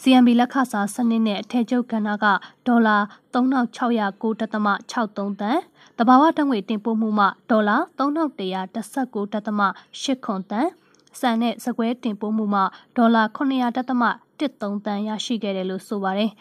[0.02, 2.26] CMB လက်ခစားစနစ်နဲ့အထည်ချုပ်ကဏ္ဍက
[2.68, 2.98] ဒေါ်လာ
[3.34, 5.62] 3609.63တန်း
[6.00, 10.70] တဘာဝတငွေတင်ပို့မှုမှဒေါ်လာ3119.8ခွန်တန်း
[11.20, 12.62] စံနဲ့စကွဲတင်ပို့မှုမှ
[12.98, 16.32] ဒေါ်လာ900.13တန်းရရှိခဲ့တယ်လို့ဆိုပါတယ်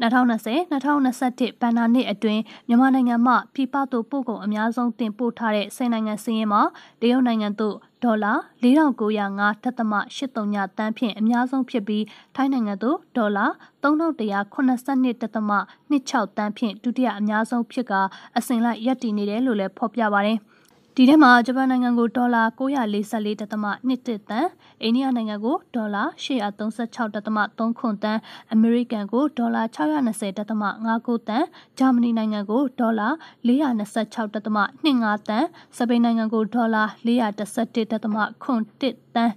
[0.00, 6.62] 2020-2021ဘဏ္ဍာနှစ်အတွင်းမြန်မာနိုင်ငံမှပြည်ပသို့ပို့ကုန်အများဆုံးတင်ပို့ထားတဲ့10နိုင်ငံစည်းရင်းမှာ
[7.00, 8.32] တရုတ်နိုင်ငံသို့ဒေါ်လာ
[8.62, 12.04] 4905.83တန်းဖြင့်အများဆုံးဖြစ်ပြီး
[12.36, 13.46] ထိုင်းနိုင်ငံသို့ဒေါ်လာ
[13.82, 18.00] 3182.26တန်းဖြင့်ဒုတိယအများဆုံးဖြစ်ကာ
[18.36, 20.38] အစဉ်လိုက်ရပ်တည်နေတယ်လို့လည်းဖော်ပြပါတယ်။
[20.96, 24.46] ဒီထဲမှာဂျပန်နိုင်ငံကိုဒေါ်လာ944.1တန်
[24.82, 28.18] အိန္ဒိယနိုင်ငံကိုဒေါ်လာ836.3ခွန်တန်
[28.52, 31.44] အမေရိကန်ကိုဒေါ်လာ620.59တန်
[31.78, 33.08] ဂျာမနီနိုင်ငံကိုဒေါ်လာ
[33.46, 35.44] 426.25တန်
[35.76, 39.30] စပိန်နိုင်ငံကိုဒေါ်လာ411.1တန်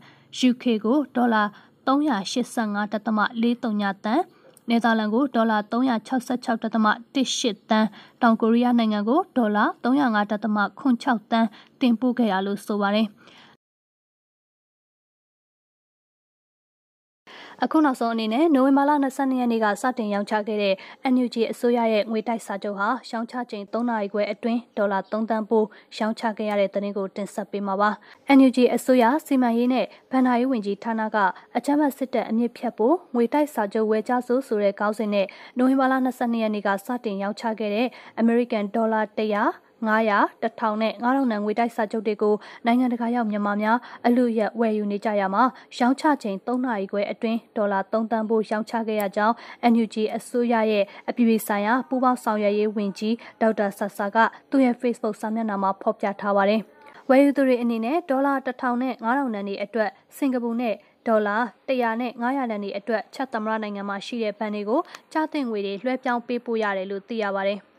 [0.50, 1.44] UK ကိုဒေါ်လာ
[1.88, 4.22] 385.43တန်
[4.70, 7.88] နယ်သာလန်ကိုဒေါ်လာ366.18တန်း
[8.22, 11.48] တောင်ကိုရီးယားနိုင်ငံကိုဒေါ်လာ305.06တန်း
[11.82, 13.08] တင်ပို့ခဲ့ရလို့ဆိုပါတယ်။
[17.66, 20.76] အခုနောက်ဆုံးအနေနဲ့နိုဝင်ဘာလ22ရက်နေ့ကစတင်ရောင်းချခဲ့တဲ့
[21.14, 27.90] NUG အစိုးရရဲ့ငွေတိုက်စာချုပ်ဟာရောင်းချချိန်3နာရီခွဲအတွင်းဒေါ်လာ3တန်းပိုးရောင်းချခဲ့ရတဲ့သတင်းကိုတင်ဆက်ပေးမှာပါ။
[28.38, 31.18] NUG အစိုးရစီမံရေးနဲ့ဗန်နာရေးဝန်ကြီးဌာနက
[31.58, 37.88] အကြမ်းဖက်စစ်တပ်အမြင့်ဖြတ်ဖို့ငွေတိုက်စာချုပ်ဝယ်ကြဆိုဆိုတဲ့ကောင်းစဉ်နဲ့နိုဝင်ဘာလ22ရက်နေ့ကစတင်ရောင်းချခဲ့တဲ့
[38.22, 43.78] American Dollar 100 900 1000နဲ့9000နံငွေတိုက်စာချုပ်တွေကိုနိုင်ငံတကာရောက်မြန်မာများ
[44.08, 45.44] အလူရက်ဝယ်ယူနေကြရမှာ
[45.78, 49.34] ရောင်းချချိန်3နာရီခွဲအတွင်းဒေါ်လာ3တန်းဖို့ရောင်းချခဲ့ရကြောင်း
[49.72, 54.18] NUG အစိုးရရဲ့အပြည်ပြည်ဆိုင်ရာပူးပေါင်းဆောင်ရွက်ရေးဝန်ကြီးဒေါက်တာဆဆာက
[54.50, 56.62] သူ့ရဲ့ Facebook စာမျက်နှာမှာဖော်ပြထားပါတယ်။
[57.10, 60.76] ဝယ်ယူသူတွေအနေနဲ့ဒေါ်လာ1000နဲ့9000နံတွေအတွက်စင်ကာပူနဲ့
[61.08, 64.82] ဒေါ်လာ100နဲ့900တန်တွေအတွက်ချက်သမရနိုင်ငံမှာရှိတဲ့ဘဏ်တွေကို
[65.14, 67.60] ကြားတင်ငွေတွေလွှဲပြောင်းပေးပို့ရတယ်လို့သိရပါတယ်။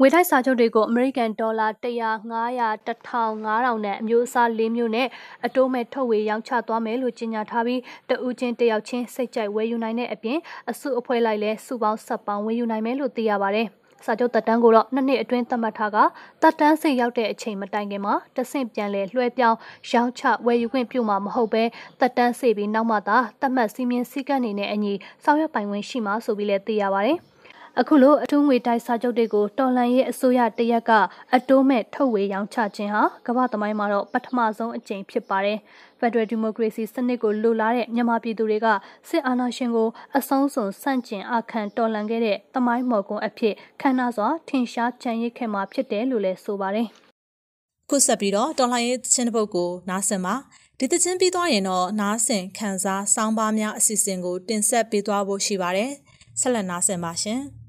[0.00, 1.90] ငွေထိုက်စာချုပ်တွေကို American ဒေါ်လာ100
[2.30, 2.98] 900 1000
[3.46, 5.08] 5000နဲ့အမျိုးအစား၄မျိုးနဲ့
[5.46, 10.38] အတိုးမဲ့ထုတ်ဝေရောင်းချသွားမယ်လို့ကြေညာထားပြီးတဦးချင်းတယောက်ချင်းစိတ်ကြိုက်ဝယ်ယူနိုင်တဲ့အပြင်
[10.70, 13.66] အစုအဖွဲ့လိုက်လဲစုပေါင်းဆက်ပေါင်းဝယ်ယူနိုင်မယ်လို့သိရပါတယ်။
[14.04, 15.96] စာချုပ်တက်တန်းကိုတော့နှစ်နှစ်အတွင်းသတ်မှတ်ထားက
[16.42, 19.58] တက်တန်းစိတ်ရောက်တဲ့အချိန်မတိုင်ခင်မှာတဆင့်ပြန်လဲလွှဲပြောင်း
[19.92, 21.64] ရောင်းချဝယ်ယူခွင့်ပြုမှာမဟုတ်ပဲ
[22.00, 24.92] တက်တန်းစိပြီးနောက်မှသာသတ်မှတ်စီမင်းစည်းကမ်းတွေနဲ့အညီ
[25.24, 27.18] ဆောင်ရွက်ပိုင်ခွင့်ရှိမှာဆိုပြီးလဲသိရပါတယ်။
[27.82, 30.92] အခုလိုအထူးငွေတိုက်စာချုပ်တွေကိုတော်လှန်ရေးအစိုးရတရက်က
[31.34, 35.58] အတိုးမဲ့ထုတ်ဝေရောင်းချခြင်းဟာကမ္ဘာသမိုင်းမှာတော့ပထမဆုံးအကြိမ်ဖြစ်ပါတယ်။
[35.98, 38.66] Federal Democracy စနစ်ကိုလိုလားတဲ့မြန်မာပြည်သူတွေက
[39.08, 46.86] စစ်အာဏာရှင်ကိုအဆုံးစွန်ဆန့်ကျင်အခန့်တော်လှန်ခဲ့တဲ့သမိုင်းမော်ကွန်းအဖြစ်ခမ်းနားစွာထင်ရှားကြံ့ရစ်ခဲ့မှာဖြစ်တယ်လို့လည်းဆိုပါတယ်။
[47.90, 50.34] ခုဆက်ပြီးတော့တော်လှန်ရေးချင်းတစ်ပုတ်ကိုနားဆင်ပါ
[50.78, 55.90] ဒီသချင်းပြီးသွားရင်တော့နားဆင်ခန်းစားစောင်းပါများအစီအစဉ်ကိုတင်ဆက်ပေးသွားဖို့ရှိပါတယ်
[56.40, 57.42] ဆက်လက်နားဆင်ပါရှင်။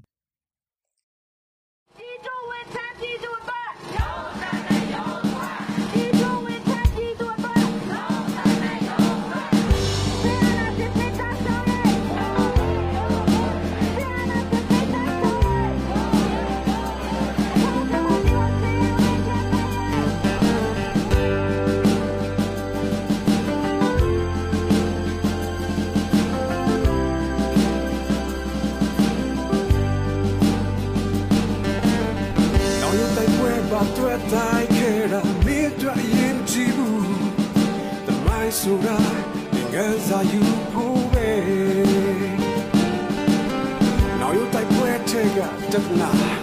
[45.98, 46.39] က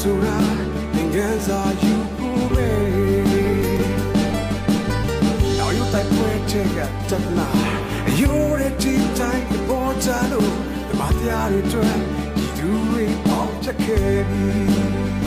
[0.00, 0.38] ဆိုတာ
[0.94, 2.68] သင်ခန်းစာယူဖို့ပဲ
[7.10, 7.50] တက်လာ
[8.20, 10.52] ရိုးတဲ့ဒီတိုင်းပေါ်ကြလို့
[10.88, 11.96] ဒီမတရားတွေတွေ့
[12.36, 15.17] ဒီသူတွေပေါင်းချက်ခဲ့ပြီ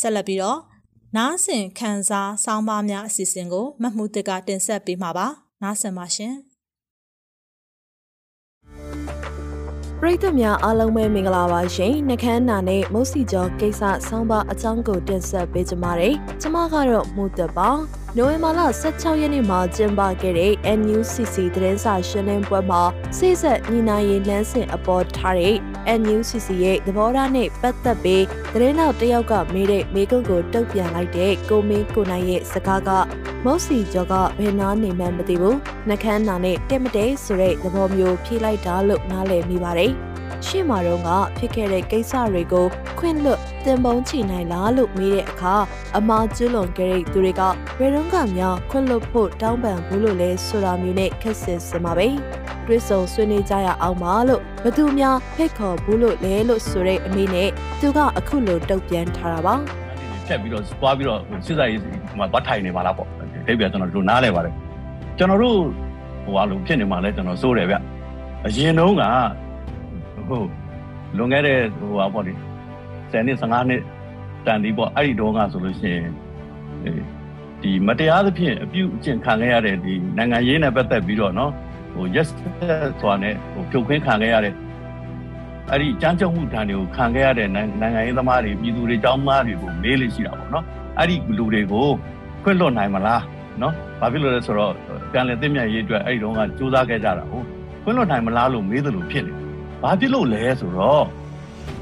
[0.00, 0.60] ဆက်လက်ပြီးတော့
[1.16, 5.26] နားဆင်ခန်းစားဆောင်းပါးများအစီအစဉ်ကိုမမှုတစ်ကတင်ဆက်ပေးမှာပါ
[5.62, 6.34] နားဆင်ပါရှင်
[10.00, 17.70] ပရိသတ်များအားလုံးပဲမင်္ဂလာပါရှင်နှခမ်းနာနဲ့မုတ်စီကျော်ကိစ္စဆောင်းပါအကြောင်းကိုတင်ဆက်ပေးကြပါမယ်။ကျွန်မကတော့မှုသက်ပါ
[18.16, 22.82] နိုဝင်ဘာလ16ရက်နေ့မှာကျင်းပခဲ့တဲ့ NUCC သတင်းစာရှင်းလင်းပွဲမှာ
[23.16, 25.56] စိစက်ညီနိုင်ရေးလမ်းစဉ်အပေါ်ထားတဲ့
[26.00, 32.90] NUCC ရဲ့သဘောထားနဲ့ပတ်သက်ပြီးသတင်းနောက်တယောက်ကမေးတဲ့မေးခွန်းကိုတုံ့ပြန်လိုက်တဲ့ကိုမင်းကိုနိုင်ရဲ့စကားက
[33.44, 35.56] မုတ်စီကျော်ကဘယ်နာနေမှန်းမသိဘူး
[35.88, 39.92] နှကန်းနာနဲ့တက်မတဲဆိုတဲ့သဘောမျိုးဖြေလိုက်တာလို့နားလည်မိပါတယ်
[40.46, 42.66] ရှေ့မှာတော့ကဖြစ်ခဲ့တဲ့ကိစ္စတွေကို
[42.98, 45.54] ခွင့်လွတ်တင်ပုံးချနိုင်လားလို့မေးတဲ့အခါ
[45.96, 47.42] အမားကျွလွန်ခဲ့တဲ့သူတွေက
[47.78, 52.08] ဘယ်တော့ကမှခွင့်လွတ်ဖို့တောင်းပန်ဘူးလို့လဲဆိုတာမျိုးနဲ့ခက်ဆင်စင်ပါပဲ
[52.66, 57.48] တွစ်ဆုံဆွေးနွေးကြရအောင်ပါလို့ဘသူများဖိတ်ခေါ်ဘူးလို့လဲလို့ဆိုတဲ့အမေနဲ့
[57.80, 59.54] သူကအခုလိုတုတ်ပြန်ထားတာပါ
[60.26, 63.08] ဖြတ်ပြီးတော့သွားပြီးတော့စစ်စားရေးဟိုမှာဗတ်ထိုင်နေပါလားပေါ့
[63.46, 64.54] တိတ်ပြကျွန်တော်တို့နားလဲပါတယ်
[65.18, 65.58] ကျွန်တော်တို့
[66.24, 67.76] ဟိုအလိုဖြစ်နေမှလဲကျွန်တော်စိုးတယ်ဗျ
[68.46, 69.04] အရင်တုန်းက
[70.30, 70.44] ဟို
[71.16, 72.34] လွန်ခဲ့တဲ့ဟိုဟာပေါ့လေ
[73.12, 73.82] 10နှစ်15နှစ်
[74.46, 76.10] တန်ဒီပေါ့အဲ့ဒီတော့ကဆိုလို့ရှိရင်
[77.62, 81.52] ဒီမတရားသဖြင့်အပြုအကျင့်ခံခဲ့ရတဲ့ဒီနိုင်ငံရေးနဲ့ပတ်သက်ပြီးတော့နော်
[81.94, 82.28] ဟို yes
[83.00, 84.54] ဆိုတာနဲ့ဟိုဖြုတ်ခွင်းခံခဲ့ရတဲ့
[85.70, 90.64] အဲ့ဒီကြမ်းကြုတ်မှုဒဏ်တွေကိုခံခဲ့ရတဲ့နိုင်ငံရေးသမားတွေပြည်သူတွေចောင်းသားတွေကိုမေးလို့ရှိတာပေါ့နော်
[90.98, 91.86] အဲ့ဒီလူတွေကို
[92.44, 93.22] ခွင့်လွှတ်နိုင်မလား
[93.62, 94.72] နော်ဘာဖြစ်လို့လဲဆိုတော့
[95.12, 97.44] ပြန်လည်သိမြတ်ရေးအတွက်အဲ့ဒီတော့ကစူးစမ်းခဲ့ကြတာဟုတ်
[97.82, 99.39] ခွင့်လွှတ်နိုင်မလားလို့မေးသလိုဖြစ်နေ
[99.82, 101.06] ဘာဖြစ်လို့လဲဆိုတော့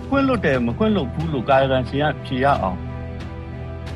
[0.08, 2.78] ခွင့်လွတ်တယ်မခွင့်လွတ်ဘူးလို့ကာယကံရှင်ကဖြေရအောင်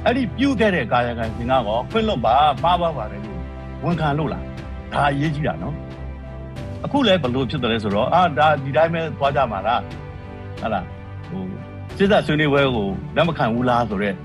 [0.05, 3.41] အဲ့ဒီပြုတ်ခဲ့တဲ့ကာယကံရှင်ကတော့ခွင့်လွတ်ပါပါပါပါတယ်လို့
[3.85, 4.45] ဝန်ခံလို့လား
[4.93, 5.75] ဒါအရေးကြီးတာနော်
[6.85, 9.81] အခုလည်းဘလို့ဖြစ်တယ်လဲဆိုတော့အာဒါဒီတိုင်းပဲသွားကြမှာလား
[10.61, 10.85] ဟုတ်လား
[11.29, 11.43] ဟို
[11.97, 14.17] စစ်စားဆွေးနွေးပွဲကိုလက်မခံဘူးလားဆိုတော့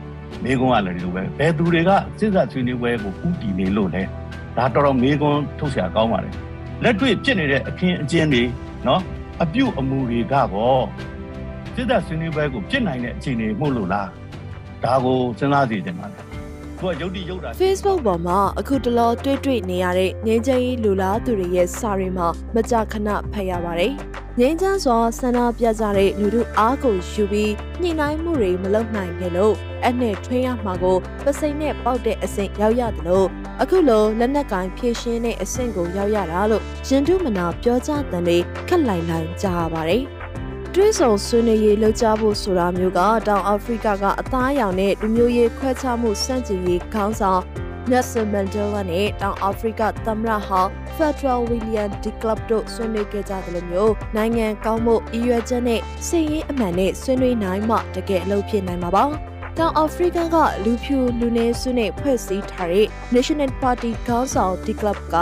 [0.43, 4.03] မေကွန်းကလည်းဒီလိုပဲဘယ်သူတွေကစစ်စားဆွေးနွေးပွဲကိုဥတီနေလို့လဲ
[4.57, 6.33] ဒါတော်တော်မေကွန်းထုတ်ဆရာကောင်းပါတယ်
[6.83, 8.43] လက်တွေ့ဖြစ်နေတဲ့အခင်းအကျင်းတွေ
[8.87, 9.01] နော်
[9.43, 10.85] အပြုတ်အမူတွေကပေါ့
[11.75, 14.09] စစ်သက်ဆွေးနွေးပွဲကိုဖြစ်နိုင်တဲ့အခြေအနေမှုလို့လား
[14.83, 16.26] ဒါကိုစဉ်းစားစီတင်ပါတယ်
[16.81, 23.93] ကိုကရုပ်တိရုပ်တာ Facebook ပေါ်မှာအခုတလောတွေ့တွေ့နေရတဲ့ငင်းချင်းလူလားသူတွေရဲ့စာတွေမှာမကြခဏဖတ်ရပါတယ်
[24.39, 29.53] ငိမ့်ချမ်းစွာဆန္ဒပြကြတဲ့လူထုအားကိုယူပြီးညှိနှိုင်းမှုတွေမလုပ်နိုင်ခဲ့လို့
[29.85, 33.27] အနဲ့ထွင်းရမှာကိုပစိန်နဲ့ပေါက်တဲ့အဆင့်ရောက်ရတယ်လို့
[33.61, 40.03] အခုလိုလက်နက်ကင်ဖြည့်ရှင်းတဲ့အဆင့်ကိုရောက်ရတာလို့ရင်ထုမနာပြောကြတဲ့လေခက်လိုက်လိုက်ကြားရပါတယ်
[40.79, 47.41] တွင်းဆောင်ဆွေးနွေးရေးလှုပ်ရှားဖို့ဆိုတာမျိုးကတောင်အာဖရိကကအသားအရောင်နဲ့လူမျိုးရေးခွဲခြားမှုစန့်ကျင်ရေးခေါင်းဆောင်
[47.89, 59.05] Nelson Mandela နဲ့တောင်အာဖရိကသမ္မတဟောင်း Federal William de Klerk တို့ဆွေးနွေးခဲ့ကြတယ်လို့မျိုးနိုင်ငံကောင်းမှုအရွယ်ချက်နဲ့စိတ်ရင်းအမှန်နဲ့ဆွေးနွေးနိုင်မှတကယ်အလုပ်ဖြစ်နိုင်မှာပါ။
[59.57, 65.15] တောင်အာဖရိကကလူဖြူလူနည်းစုနဲ့ဖွဲ့စည်းထားတဲ့ National Party ခေါင်းဆောင် de Klerk က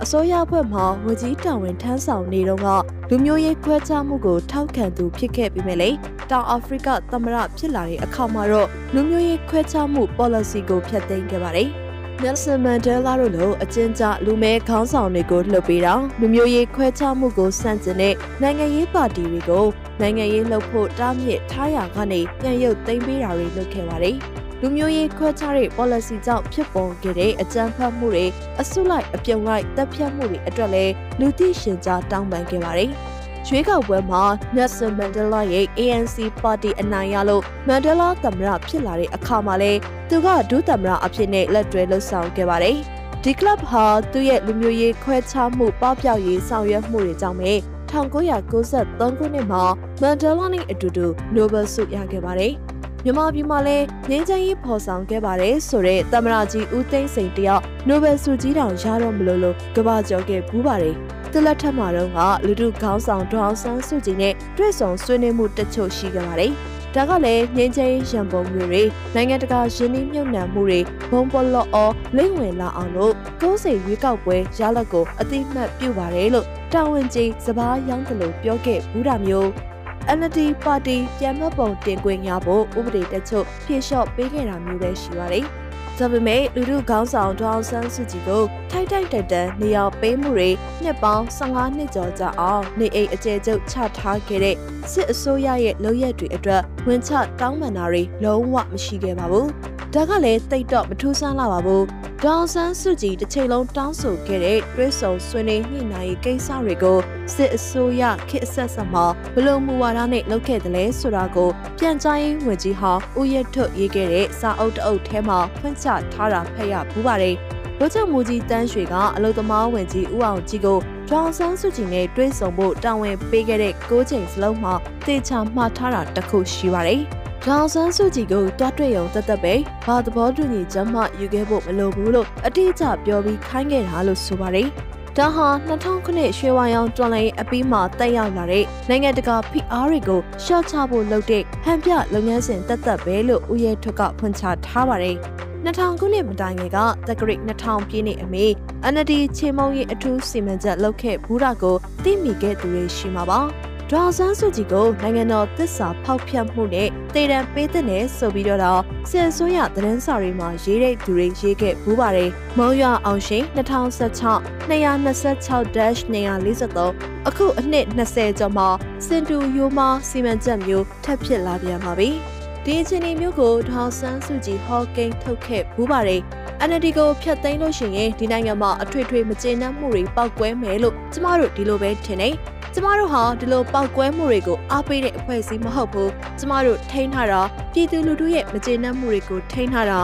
[0.00, 2.66] အစိုးရအဖွဲ့မှဝန်ကြီးတာဝန်ထမ်းဆောင်နေတော့က
[3.10, 5.90] လူမျိုးရေးခွဲခြားမှုကိုထောက်ခံသူဖြစ်ခဲ့ပြီးမြဲလေ
[6.30, 11.68] တောင်အာဖရိကသမ္မတဖြစ်လာတဲ့အခါမှာတော့လူမျိုးရေးခွဲခြားမှု policy ကိုဖျက်သိမ်းခဲ့ပါတယ်။
[12.22, 19.66] နယ်ဆန်မန်ဒဲလာတို့လိုအကျဉ်းချလူမဲခေါင်းဆောင်တွေကိုလှုပ်ပေးတာလူမျိုးရေးခွဲခြားမှုကိုစန့်ကျင်တဲ့နိုင်ငံရေးပါတီတွေကို
[20.00, 24.16] နိုင်ငံရေးလှုပ်ဖို့တားမြစ်ထားရကနေပြန်ရုပ်သိမ်းပေးတာတွေလုပ်ခဲ့ပါတယ်။
[24.64, 28.24] လူမျိုးရေးခွဲခြားတဲ့ policy ကြောင့်ဖြစ်ပေါ်ခဲ့တဲ့အကြမ်းဖက်မှုတွေ
[28.60, 32.90] အစုလိုက်အပြုံလိုက်တပ်ဖြတ်မှုတွေအတွက်လည်းလူသိရှင်ကြားတောင်းပန်ခဲ့ပါတယ်။
[33.48, 34.22] ရွေးကောက်ပွဲမှာ
[34.56, 39.72] Nelson Mandela ရဲ့ ANC ပါတီအနိုင်ရလို့ Mandela သမ္မတဖြစ်လာတဲ့အခါမှာလဲ
[40.10, 42.76] သူကဒုသမ္မတအဖြစ်နဲ့လက်တွဲလှုပ်ဆောင်ခဲ့ပါတယ်။
[43.24, 47.52] ဒီ club ဟာသူ့ရဲ့လူမျိုးရေးခွဲခြားမှုပပျောက်ရေးဆောင်ရွက်မှုတွေကြောင့်ပဲ
[47.92, 49.62] 1993ခုနှစ်မှာ
[50.00, 52.54] Mandela နဲ့အတူတူ Nobel ဆုရခဲ့ပါတယ်။
[53.04, 60.94] မြန်မာပြည်မှာလည်းငင်းချမ်းရေးဖော်ဆောင်ခဲ့ပါတယ်ဆိုတော့သမ္မတကြီးဦးသိန်းစိန်တယောက် Nobel ဆုကြီးတောင်ရတော့မလို့လို့ကဘာကြော်ခဲ့ဘူးပါတယ်။
[61.32, 66.52] သူလက်ထက်မှာတော့ကလူထုခေါင်းဆောင်ဒေါအောင်ဆန်းစုကြည်နဲ့တွေ့ဆုံဆွေးနွေးမှုတချို့ရှိခဲ့ပါတယ်။
[66.94, 68.82] ဒါကလည်းငင်းချင်းရန်ပုံငွေတွေ
[69.14, 70.80] နိုင်ငံတကာယင်းနှမြုပ်နှံမှုတွေ
[71.10, 79.71] ဘုံပေါ်လော်အော်လိမ့်ဝင်လာအောင်လို့ကိုးစိရွေးကောက်ပွဲရလဒ်ကိုအတိမတ်ပြုပါတယ်လို့တာဝန်ကြီးစပားရောင်းတယ်လို့ပြောခဲ့ဘူးတာမျိုး
[80.18, 85.46] NLD ပါတီပြန်မပုံတင်ခွင့်ရဖို့ဥပဒေတချို့ဖြည့်လျှော့ပေးခဲ့တာမျိုးပဲရှိပါတယ်။
[86.02, 90.50] ဒါပေမဲ့လူလူခေါင်းဆောင်ဒေါအောင်ဆန်းစုကြည်ကိုထိုက်ထိုက်တန်တန်နေရာပေးမှုတွေ
[90.82, 94.56] နှစ်ပေါင်း15နှစ်ကျော်ကြာအောင်နေအိမ်အကျယ်ချုပ်ချထားခဲ့တဲ့
[94.92, 99.46] စစ်အစိုးရရဲ့လုပ်ရက်တွေအတွက်ဝင်ချတောင်းပန်တာတွေလုံးဝမရှိခဲ့ပါဘူး။
[99.94, 101.84] ဒါကလည်းတိတ်တော့မထူးဆန်းလာပါဘူး။
[102.24, 106.98] ဒေါအောင်ဆန်းစုကြည်တစ်ချိန်လုံးတောင်းဆိုခဲ့တဲ့တွဲဆုံဆွေးနွေးညှိနှိုင်းရေးကိစ္စတွေကို
[107.34, 117.36] စစ်အစိုးရခေတ်အဆက်ဆက်မှာဘလို့မူဝါဒနဲ့လုပ်ခဲ့တယ်လဲဆိုတာကိုပြန်ကြားရေးဝန်ကြီးဟောင်းဦးရထွတ်ရေးခဲ့တဲ့စာအုပ်တအုပ်ထဲမှာဖွင့်ချထားတာဖတ်ရဘူးပါတယ်။
[117.78, 120.78] လူချုပ်မူကြီးတန်းရွှေကအလုသမားဝင်ကြီးဦးအောင်ကြီးကို
[121.10, 124.74] ဒေါန်ဆန်းစုကြည်နဲ့တွဲဆုံဖို့တာဝန်ပေးခဲ့တဲ့၉ချိန်စလုံးမှာ
[125.06, 127.00] တေချာမှားထားတာတခုရှိပါတယ်။
[127.44, 134.68] ဒေါန်ဆန်းစုကြည်ကိုတွားတွေ့ရုံတသက်ပဲဘာသဘောတူညီချက်မှယူခဲ့ဖို့မလိုဘူးလို့အတိအကျပြောပြီးခိုင်းခဲ့တာလို့ဆိုပါတယ်။
[135.18, 145.16] ဒါဟာ2000ခုနှစ်ရွှေဝါရောင်တွန်လိုင်းအပြီးမှာတက်ရောက်လာတဲ့နိုင်ငံတကာဖိအားတွေကိုရှော့ချဖို့လုပ်တဲ့ဟန်ပြလုပ်ငန်းစဉ်တက်သက်ပဲလို့ဦးရဲထွက်ကဖွင့်ချထားပါတယ်။
[145.66, 148.46] 2000ခုနှစ်မတိုင်ခင်ကတက္ကရိ2000ပြည့်နှစ်အမေ
[148.92, 153.40] NLD ချေမုံရီအထူးစီမံချက်လုပ်ခဲ့ဘူးတာကိုသိမိခဲ့သူတွေရှိမှာပါ။
[153.90, 168.68] ဒေါ်ဆန်းစုကြည်ကိုနိုင်ငံတော်သစ္စာဖောက်ဖျက်မှုနဲ့တေတံပေးတဲ့နဲ့ဆိုပြီးတော့ဆင်ဆိုးရသတင်းစာတွေမှာရေးတဲ့သူတွေရေးခဲ့ဘူးပါတယ်။မုံရွာအောင်ရှင်2016 226-243အခုအနှစ်20ကျော်မှာ
[169.06, 172.10] စင်တူယိုမာစီမံချက်မျိုးထပ်ဖြစ်လာပြန်ပါပြီ။
[172.66, 176.20] ဒီအခြေအနေမျိုးကိုဒေါ်ဆန်းစုကြည်ဟော့ကိန်းထုတ်ခဲ့ဘူးပါတယ်။
[176.68, 182.28] NLD ကိုဖျက်သိမ်းလို့ရှိရင်ဒီနိုင်ငံမှာအထွေထွေမကျေနပ်မှုတွေပောက်ကွဲမယ်လို့ကျမတို့ဒီလိုပဲထင်နေ။
[182.74, 187.40] ကျမတို့ဟာဒီလိုပောက်ကွဲမှုတွေကိုအားပေးတဲ့အဖွဲ့အစည်းမဟုတ်ဘူးကျမတို့ထိန်းထားတာ
[187.72, 189.98] ပြည်သူလူထုရဲ့မကျေနပ်မှုတွေကိုထိန်းထားတာ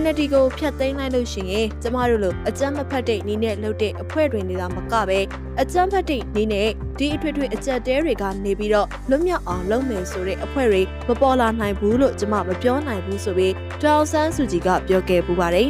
[0.00, 5.20] NLD ကိုဖျက်သိမ်းလိုက်လို့ရှိရင်ကျမတို့လိုအကြမ်းမဖက်တဲ့နီးနဲ့လှုပ်တဲ့အဖွဲ့တွေနေတာမကပဲ
[5.60, 6.68] အကြမ်းဖက်တဲ့နီးနဲ့
[6.98, 15.68] ဒီအထွေထွေအကြက်တဲတွေကနေပြီးတော့လွတ်မြောက်အောင်လုပ်မယ်ဆိုတဲ့အဖွဲ့တွေမပေါ်လာနိုင်ဘူးလို့ကျမမပြောနိုင်ဘူးဆိုပြီးဒေါ်ဆန်းစုကြည်ကပြောခဲ့ပူပါတယ်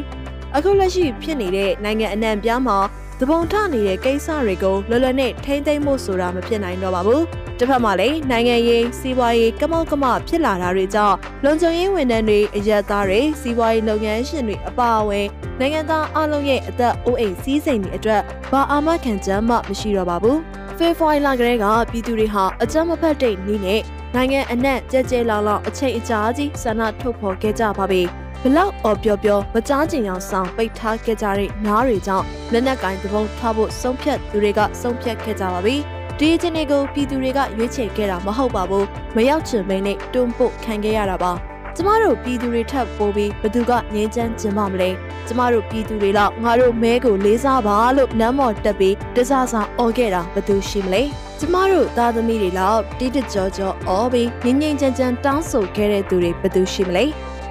[0.57, 2.79] အခုလက်ရှိဖြစ်နေတဲ့နိုင်ငံအနှံ့ပြားမှာ
[3.25, 7.23] သဘုံထနေတဲ့ကိစ္စတွေကိုလွယ်လွယ်နဲ့ထိမ့်သိမ့်ဖို့ဆိုတာမဖြစ်နိုင်တော့ပါဘူး။
[7.59, 15.27] တစ်ဖက်မှာလည်းနိုင်ငံရေးစီးပွားရေးကမောက်ကမဖြစ်လာတာတွေကြောင့်လုံခြုံရေးဝန်ထမ်းတွေအရက်သားတွေစီးပွားရေးလုပ်ငန်းရှင်တွေအပါအဝင်
[15.61, 20.39] နိုင်ငံသားအလုံးရဲ့အသက်အိုးအိမ်စည်းစိမ်တွေအတွက်ဘာအာမခံချက်မှမရှိတော့ပါဘူး။
[20.79, 23.81] ဖေဖော်ဝါရီလကတည်းကပြည်သူတွေဟာအကြမ်းမဖက်တဲ့နည်းနဲ့
[24.15, 28.05] နိုင်ငံအနှံ့ကြဲကြဲလောင်လောင်အချိန်အကြာကြီးဆန္ဒထုတ်ဖော်ခဲ့ကြပါပြီ။
[28.47, 35.77] ဘလောက်အော်ပြောပြောမကြားကျင်အောင်ဆောင်ပိတ်ထားခဲ့ကြတဲ့နားတွေကြောင့်လက်နက်ကင်သဘုံထားဖို့ဆုံးဖြတ်သူတွေကဆုံးဖြတ်ခဲ့ကြပါပြီ
[36.19, 38.87] ဒီအချိန်တွေကိုပြည်သူတွေကရွေးချယ်ခဲ့တာမဟုတ်ပါဘူး
[39.17, 41.33] မရောက်ချင်မင်းနဲ့တွန်းပို့ခံခဲ့ရတာပါ
[41.77, 44.91] ကျမတို့ပြည်သူတွေထပ်ပိုးပြီးဘသူကငြင်းချမ်းကျင်ပါမလဲ
[45.27, 51.03] ကျမတို့ပြည်သူတွေတော့ငါတို့မဲကိုလေးစားပါလို့နမ်းမော်တက်ပြီးတစားစားអော်ခဲ့တာဘသူရှိမလဲ
[51.41, 57.05] ကျမတို့သားသမီးတွေလောက်တိတကြောကြောအော်ပြီးငြိမ့်ငြိမ့်ချမ်းချမ်းတောင်းဆိုခဲ့တဲ့သူတွေဘသူရှိမလဲ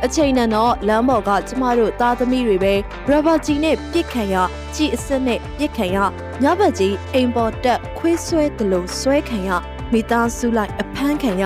[0.06, 2.74] အချိန်နဲ့တော့လမ်းပေါ်ကကျမတို့သားသမီးတွေပဲ
[3.10, 4.36] ရဘာကြီးနဲ့ပြစ်ခံရ
[4.76, 5.98] ကြီးအစ်စ်နဲ့ပြစ်ခံရ
[6.44, 9.50] ညဘက်ကြီးအိမ်ပေါ်တက်ခွေးဆွဲတလို့ဆွဲခံရ
[9.92, 11.44] မိသားစုလိုက်အဖမ်းခံရ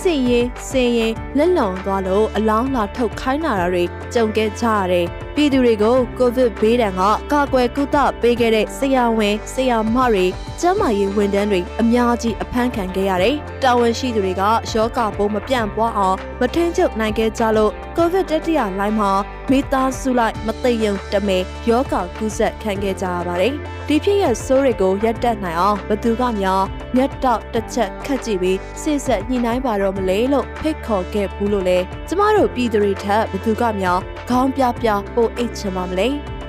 [0.00, 3.84] စင်ရင်စင်ရင်လက်လွန်သွားလို့အလောင်းလာထုတ်ခိုင်းလာတာတွေ
[4.14, 7.02] ကြုံခဲ့ကြရတယ်ပြည်သူတွေကိုကိုဗစ်ဘေးဒဏ်က
[7.32, 10.26] ကာကွယ်ကုသပေးခဲ့တဲ့ဆရာဝန်ဆရာမတွေ
[10.60, 19.10] ကျန်းမာရေးဝန်ထမ်းတွေအများကြီးအဖမ်းခံခဲ့ရတယ်။တာဝန်ရှိသူတွေကရောဂါပိုးမပြန့်ပွားအောင်မထင်းချုပ်နိုင်ခဲ့ကြလို့ကိုဗစ်တတိယလိုင်းမှာ
[19.50, 23.52] မိသားစုလိုက်မသိယုံတမဲရောဂါကူးစက်ခံခဲ့ကြရပါတယ်။
[23.88, 26.62] ဒီဖြစ်ရဲ့ဆိုးတွေကိုရပ်တန့်နိုင်အောင်ဘသူကများ
[26.96, 31.78] မျက်တောက်တစ်ချက်ခတ်ကြည့်ပြီးစိတ်ဆက်ညှိနှိုင်းပါတော့မလဲလို့ဖိတ်ခေါ်ခဲ့ဘူးလို့လေ
[32.08, 33.98] ကျမတို့ပြည်သူတွေထက်ဘသူကများ
[34.30, 36.08] ခေါင်းပြပြပို့အိတ်ချင်ပါမလဲ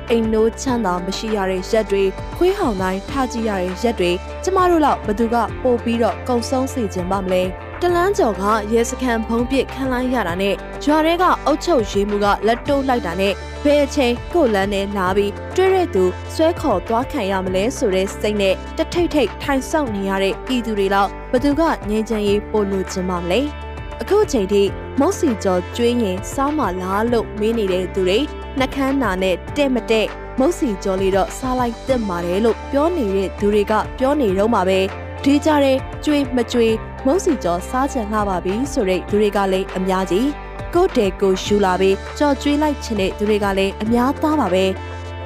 [0.10, 2.04] အိမ်နိုးချမ်းသာမရှိရတဲ့ရက်တွေ
[2.36, 4.12] ခွေးဟောင်တိုင်းထားကြည့်ရတဲ့ရက်တွေ
[4.44, 7.44] ကျမတို့လောက်ဘသူကပို့ပြီးတော့ကုံဆုံးစေခြင်းပါမလဲ
[7.82, 10.56] တလန်းကျော်ကရဲစခန်းဖုံးပစ်ခန်းလိုက်ရတာနဲ့
[10.86, 16.04] ရွာထဲကအုတ်ချုပ်ရေးမှုကလက်တိုးလိုက်တာနဲ့ဘယ်အချိန်ကိုလန်းနဲ့လာပြီးတွေ့တဲ့သူ
[16.34, 23.42] ဆွဲခေါ်သွားခံရမလဲဆိုတဲ့စိတ်နဲ့တထိတ်ထိတ်ထိုင်ဆောက်နေရတဲ့ပြည်သူတွေလောက်ဘသူကငြိမ်းချမ်းရေးပို့လို့ခြင်းပါမလဲ
[24.02, 24.64] အခုချိန်ထိ
[25.00, 28.20] မုတ်စီကျော်ကျွေးရင်စားမလားလို့မေးနေတဲ့သူတွေ
[28.60, 30.08] နှကန်းနာနဲ့တဲ့မတဲ့
[30.40, 34.80] မုတ်စီကျော်လေးတော့စားလိုက်တက်ပါတယ်လို့ပြောနေတဲ့သူတွေကပြောနေတော့မှာပဲ
[35.24, 36.74] ဒီကြတဲ့ကျွေးမကျွေး
[37.06, 40.30] မုတ်စီကျော်စားချင်လာပါပြီဆိုတဲ့သူတွေကလည်းအများကြီး
[40.74, 44.66] ကိုတဲကိုရှူလာပြီးကြော်ကျွေးလိုက်ချင်တဲ့သူတွေကလည်းအများသားပါပဲ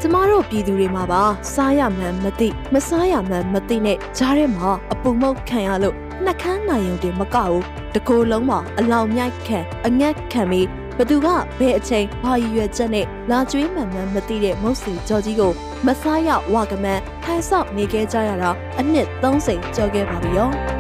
[0.01, 1.23] ကျမတို့ပြည်သူတွေမှာပါ
[1.53, 7.63] စားရမှန်းမသိမစားရမှန်းမသိနဲ့ကြားထဲမှာအပူမုတ်ခံရလို့ နှကန်းနိုင်ုံတင်မကဘူး
[7.95, 11.27] တကိုယ်လုံးမှာအလောင်မြိုက်ခံအငက်ခံပြီးဘသူက
[11.59, 15.51] ဘယ်အချိန်ဘာရည်ရွယ်ချက်နဲ့လာကျွေးမှန်မှန်မသိတဲ့မုတ်စီကြော်ကြီးကို
[15.85, 20.74] မစားရဝကမန်းထိုင်ဆောက်နေခဲ့ကြရတာအနှစ်30ကျော်ခဲ့ပါပြီရော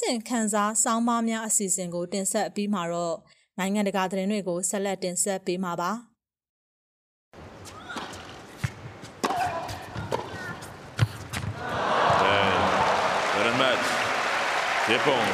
[0.00, 3.16] ဆင်ခန်းစားစောင်းပါးများအစီအစဉ်ကို တင်ဆက်အပြီးမှာတော့
[3.58, 5.92] နိုင်ငံတကာသတင်းတွေကိုဆက်လက်တင်ဆက်ပေးမှာပါ။
[13.36, 13.80] Vermet.
[14.88, 15.26] Depon.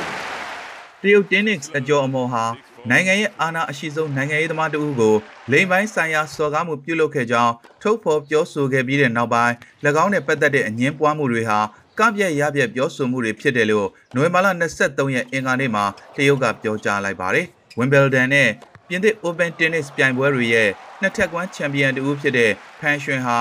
[1.03, 2.45] တရုတ်တင်းနစ်အကျော်အမော်ဟာ
[2.91, 5.15] နိုင်ငံရဲ့အာဏာအရှိဆုံးနိုင်ငံရေးသမားတဦးကို
[5.53, 7.53] လိမ်ပိုင်းဆိုင်ရာစော်ကားမှုပြုလုပ်ခဲ့ကြောင်း
[7.83, 9.55] ထုတ်ဖော်ပြောဆိုခဲ့ပြီးတဲ့နောက်ပိုင်း၎
[10.03, 11.59] င်းနဲ့ပတ်သက်တဲ့အငင်းပွားမှုတွေဟာ
[11.99, 15.85] ကပြက်ရပြက်ပြောဆိုမှုတွေဖြစ်တယ်လို့နိုဝင်ဘာလ23ရက်အင်္ဂါနေ့မှာ
[16.17, 17.47] တရုတ်ကပြောကြားလိုက်ပါတယ်။
[17.79, 18.49] Wimbledon နဲ့
[18.89, 20.69] ပြင်သစ် Open Tennis ပြိုင်ပွဲတွေရဲ့
[21.01, 23.39] နှစ်ထပ်ကွမ်းချန်ပီယံတူဖြစ်တဲ့ဖန်ရွှင်ဟာ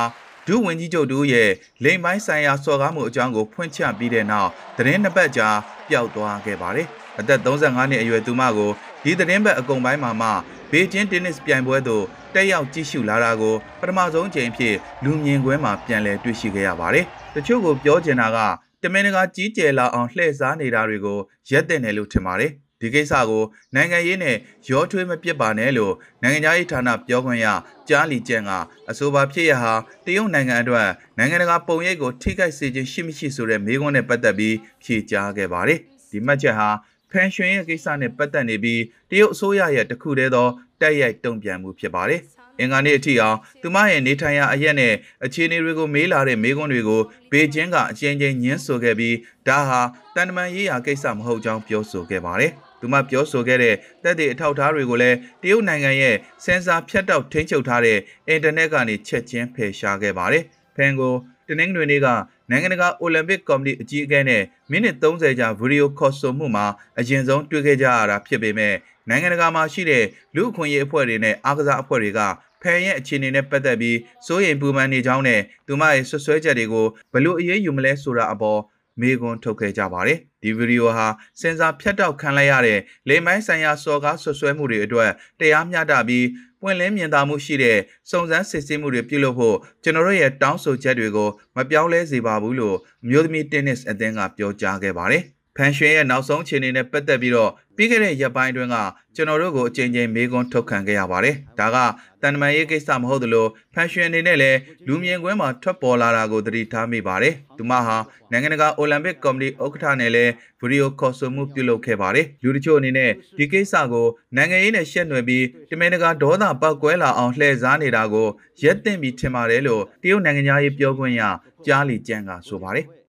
[0.48, 1.52] ဒုဝန်ကြီးချုပ်တူရဲ့
[1.84, 5.50] လိမ်ပိုင်းဆိုင်ရာစော်ကားမှုအကြောင်းကိုဖွင့်ချပြီးတဲ့နောက်သတင်းနှစ်ပတ်ကြာ
[5.90, 6.88] ပျောက်သွားခဲ့ပါတယ်။
[7.20, 8.72] အသက်35နှစ်အရွယ်သူမကို
[9.04, 10.30] ဒီသတင်းပတ်အကုန်ပိုင်းမှာမှ
[10.72, 12.04] ဘေကျင်းတင်းနစ်ပြိုင်ပွဲသို့
[12.34, 17.06] တက်ရောက်ကြည့်ရှုလာတာကိုပထမဆုံးချိန်ဖြစ်လူမြင်ကွင်းမှာပြန်လည်တွေ့ရှိခဲ့ရပါတယ်။
[17.38, 18.38] တချို့ကိုပြောချင်တာက
[18.82, 21.20] တမင်တကာကြီးကျယ်လာအောင်လှည့်စားနေတာတွေကို
[21.52, 23.44] ရက်တဲ့တယ်လို့ထင်ပါတယ်။ဒီကိစ္စကို
[23.76, 24.36] နိုင်ငံရေးနဲ့
[24.70, 27.48] ရောထွေးမပစ်ပါနဲ့လို့နိုင်ငံသားရေးဌာနပြောခွင့်ရ
[27.90, 28.52] ကြားလီကျန်က
[28.90, 29.74] အဆိုပါဖြစ်ရဟာ
[30.06, 35.80] တရုတ်နိုင်ငံအတွက်နိုင်ငံတကာပုံရိပ်ကိုထိခိုက်စေခြင်းရှိမရှိဆိုတဲ့မေးခွန်းနဲ့ပတ်သက်ပြီးဖြေကြားခဲ့ပါတယ်။
[36.10, 36.70] ဒီမှတ်ချက်ဟာ
[37.12, 40.48] ဖန်ရွှင်ရဲ့ကိစ္စနဲ့ပတ်သက်နေပြီးတရုတ်အစိုးရရဲ့တခုတည်းသော
[40.82, 42.22] တိုက်ရိုက်တုံ့ပြန်မှုဖြစ်ပါတယ်။
[42.60, 44.94] အင်္ဂါနေ့အထိအောင်သူမရဲ့နေထိုင်ရာအရက်နဲ့
[45.26, 47.02] အခြေအနေတွေကိုမေးလာတဲ့မေးခွန်းတွေကို
[47.32, 49.16] ဘေကျင်းကအချင်းချင်းညှင်းဆိုခဲ့ပြီး
[49.48, 49.82] ဒါဟာ
[50.16, 57.98] တန်တမန်ရေးရာကိစ္စမဟုတ်ကြောင်းပြောဆိုခဲ့ပါတယ်။သူမပြောဆိုခဲ့တဲ့တက်တဲ့အထောက်အထားတွေကိုလည်းတရုတ်နိုင်ငံရဲ့စင်ဆာဖြတ်တောက်ထိန်းချုပ်ထားတဲ့
[58.28, 60.44] အင်တာနက်ကနေချက်ချင်းဖယ်ရှားခဲ့ပါတယ်။
[60.76, 61.16] ဖန်ကို
[61.48, 62.08] တနင်္ဂနွေနေ့က
[62.50, 66.66] နိုင်ငံတကာအိုလံပစ်ကော်မတီအကြီးအကဲနဲ့မိနစ်30ကြာဗီဒီယိုခေါ်ဆိုမှုမှာ
[67.00, 68.76] အရင်ဆုံးတွေ့ခဲ့ကြရတာဖြစ်ပေမဲ့
[69.10, 70.04] နိုင်ငံတကာမှာရှိတဲ့
[70.36, 72.20] လူ့အခွင့်အရေးအဖွဲ့တွေနဲ့အားကစားအဖွဲ့တွေက
[72.66, 78.60] ဖန်ရဲ့အခြေအနေနဲ့ပတ်သက်ပြီးစိုးရိမ်ပူပန်နေကြောင်းနဲ့သူမရဲ့ဆွဆွဲချက်တွေကိုဘလို့အရေးယူမလဲဆိုတာအပေါ်
[79.02, 81.08] မေးခွန်းထုတ်ခဲ့ကြပါတယ်ဒီဗီဒီယိုဟာ
[81.40, 86.28] စင်ဆာဖြတ်တောက်ခံလိုက်ရတဲ့လိမ်မိုင်းဆိုင်ရာစော်ကားဆွဆွဲမှုတွေအတွက်တရားမျှတပြီး
[86.62, 87.78] ပွင့်လင်းမြင်သာမှုရှိတဲ့
[88.10, 92.78] စုံစမ်းစစ်ဆေးမှုတွေပြုလုပ်ဖို့ကျွန်တော်တို့ရဲ့တောင်းဆိုချက်တွေကိုမပြောင်းလဲစေပါဘူးလို့
[93.10, 95.24] မျိုးသမီးတင်းနစ်အသင်းကပြောကြားခဲ့ပါတယ်
[95.58, 98.78] ဖန်ရှင်ရဲ့နောက်ဆုံးအခြေအနေနဲ့ပတ်သက်ပြီးတော့ပြီးခဲ့တဲ့ရက်ပိုင်းအတွင်းက
[99.16, 101.78] ကျွန်တော်တို့ကိုအကြိမ်ကြိမ်မေးခွန်းထုတ်ခံခဲ့ရပါတယ်။ဒါက
[102.22, 107.98] တန်တမာရေးကိစ္စမဟုတ်သလိုဖန်ရှင်အနေနဲ့လည်းလူမြင်ကွင်းမှာထွက်ပေါ်လာတာကိုသတိထားမိပါတယ်။သူမဟာ
[108.32, 118.28] နိုင်ငံတကာအိုလံပစ်ကော်မတီဥက္ကဋ္ဌနဲ့လည်းဗီဒီယိုခေါ်ဆိုမှုပြုလုပ်ခဲ့ပါတယ်။လူတချို့အနေနဲ့ဒီကိစ္စကိုနိုင်ငံရေးနဲ့ရှက်နွယ်ပြီးတမင်တကာဒေါသပောက်ကွဲလာအောင်လှည့်စားနေတာကို
[118.64, 121.22] ရက်တင်ပြီးထင်ပါတယ်လို့တရုတ်နိုင်ငံသားရေးပြောခွင့်ရ
[121.66, 122.88] ကြားလီကျန်းကဆိုပါတယ်။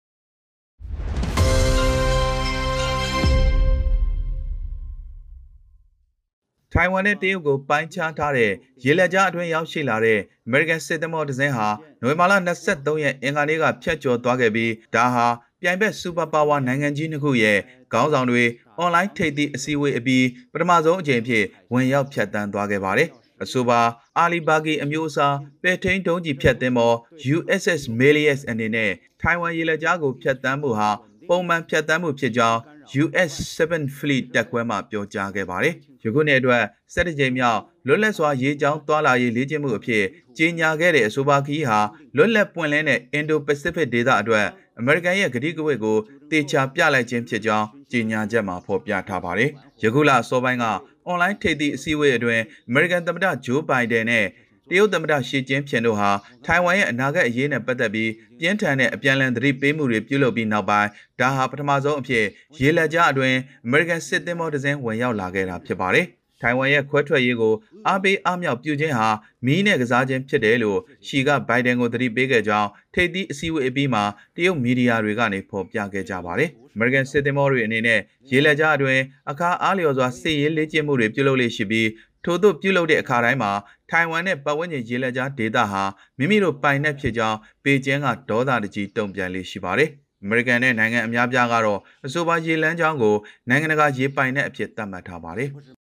[6.78, 8.52] ထိုင်ဝမ်နဲ့တရုတ်ကိုပိုင်းခြားထားတဲ့
[8.84, 11.68] ရေလက်ကြားအတွင်းရောက်ရှိလာတဲ့ American စစ်သင်္ဘောတစ်စင်းဟာ
[12.00, 12.32] နိုဝင်ဘာလ
[12.68, 15.26] 23ရက်အင်္ဂါနေ့ကဖျက်ကျော်သွားခဲ့ပြီးဒါဟာ
[15.60, 17.58] ပြိုင်ဘက်စူပါပါဝါနိုင်ငံကြီးနှစ်ခုရဲ့
[17.92, 18.44] ခေါင်းဆောင်တွေ
[18.78, 23.08] အွန်လိုင်းထိပ်သီးအစည်းအဝေးအပြီးပထမဆုံးအကြိမ်ဖြစ်ဝင်ရောက်ဖြတ်တန်းသွားခဲ့ပါတယ်။
[23.42, 23.80] အဆိုပါ
[24.18, 26.96] အာလီဘာဂီအမျိုးအစားပဲထိန်တုံးကြီးဖြတ်သင်းပေါ်
[27.36, 30.90] USS Melius အနေနဲ့ထိုင်ဝမ်ရေလက်ကြားကိုဖြတ်တန်းမှုဟာ
[31.28, 32.58] ပုံမှန်ဖြတ်တန်းမှုဖြစ်ကြောင်း
[33.04, 35.74] US 7 Fleet တက်ခွဲမှပြောကြားခဲ့ပါတယ်။
[36.04, 36.62] ယခုနှစ်အတွက်
[36.94, 40.04] 7ကြိမ်မြောက်လွတ်လပ်စွာရေကြောင်းသွားလာရေးလေ့ကျင့်မှုအဖြစ်
[40.36, 41.80] ကြီးညာခဲ့တဲ့အဆိုပါခီးဟာ
[42.16, 44.46] လွတ်လပ်ပွင့်လင်းတဲ့ Indo-Pacific ဒေသအတွက်
[44.78, 45.96] အမေရိကန်ရဲ့ကတိကဝတ်ကို
[46.30, 49.50] တေချာပြလိုက်ခြင်းဖြစ်ကြောင်းကြီးညာချက်မှာဖော်ပြထားပါတယ်။
[49.82, 50.64] ယခုလအစောပိုင်းက
[51.06, 54.24] အွန်လိုင်းထိပ်သီးအစည်းအဝေးအတွင်းအမေရိကန်သမ္မတဂျိုးဘိုင်ဒန်နဲ့
[54.70, 56.10] တရုတ်သမ္မတရှီကျင်းဖျင်တို့ဟာ
[56.44, 58.10] ထိုင်ဝမ်ရဲ့အနာဂတ်အရေးနဲ့ပတ်သက်ပြီး
[58.40, 60.88] ပြင်းထန်တဲ့အပြန်အလှန်သတိပေးမှုတွေပြုလုပ်ပြီးနောက်ပိုင်း
[61.20, 62.24] ဒါဟာပထမဆုံးအဖြစ်
[62.60, 63.36] ရေလက်ကြားအတွင်း
[63.66, 66.06] အမေရိကန်စစ်သင်္ဘောတစ်စင်းဝင်ရောက်လာခဲ့တာဖြစ်ပါတယ်။
[66.42, 67.54] ထိုင်ဝမ်ရဲ့ခွဲထွက်ရေးကို
[67.86, 69.08] အားပေးအားမြောက်ပြုခြင်းဟာ
[69.46, 74.04] မီးနဲ့ကစားခြင်းဖြစ်တယ်လို့ရှီကဘိုင်ဒန်ကိုသတိပေးခဲ့ကြောင်းထိပ်သီးအစည်းအဝေးအပြီးမှာ
[74.36, 78.00] တရုတ်မီဒီယာတွေကနေဖော်ပြခဲ့ကြပါတယ်။ American စစ်သင်္ဘောတွေအနေနဲ့
[78.30, 81.88] ရေလက်ကြားအတွင်းအခါအားလျော်စွာစစ်ရေးလေ့ကျင့်မှုတွေပြုလုပ်လေ့ရှိပြီး
[82.26, 83.52] ထို့သို့ပြုလုပ်တဲ့အခါတိုင်းမှာ
[83.90, 85.82] ထိုင်ဝမ်နဲ့ပတ်ဝန်းကျင်ရေလက်ကြားဒေသဟာ
[86.18, 89.90] မိမိတို့ပိုင်နက်ဖြစ်ကြောင်းပေကျင်းကဒေါသတကြီးတုံ့ပြန်လေးရှိပါတယ်။
[90.22, 93.14] အမေရိကန်နဲ့နိုင်ငံအများပြားကတော့အဆိုပါရေလမ်းကြောင်းကို
[93.48, 95.50] နိုင်ငံတကာရေပိုင်နက်အဖြစ်သတ်မှတ်ထားပါတယ်။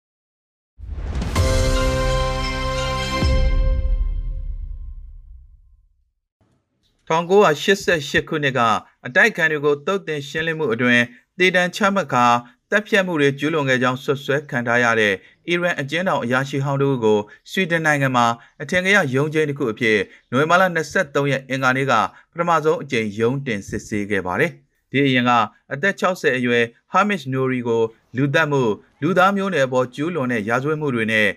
[7.09, 8.59] 1988ခုနှစ်က
[9.05, 11.01] အတိုက်ခံတွေကိုတုတ်တင်ရှင်းလင်းမှုအတွင်
[11.39, 12.25] တေတံချမှတ်ခါ
[12.71, 15.13] တပ်ဖြတ်မှုတွေကျူးလွန်ခဲ့ကြောင်းဆွဆွဲခံထားရတဲ့
[15.47, 17.19] အီရန်အကျဉ်းထောင်အရာရှိဟောင်းတို့ကို
[17.51, 18.25] ဆွီဒင်နိုင်ငံမှာ
[18.61, 19.97] အထင်ကရရုံးချင်းတစ်ခုအဖြစ်
[20.31, 20.63] နိုဝင်ဘာလ
[20.97, 21.93] 23ရက်အင်္ဂါနေ့က
[22.31, 24.51] ပထမဆုံးအကြိမ်ရုံးတင်စစ်ဆေးခဲ့ပါတယ်။
[24.91, 25.31] ဒီအရင်က
[25.73, 26.63] အသက်60အရွယ်
[26.93, 27.81] Hamish Nouri ကို
[28.17, 28.61] လူသက်မှု
[29.01, 31.27] လူသားမျိုးနွယ်အပေါ်ကျူးလွန်တဲ့ရာဇဝတ်မှုတွေနဲ့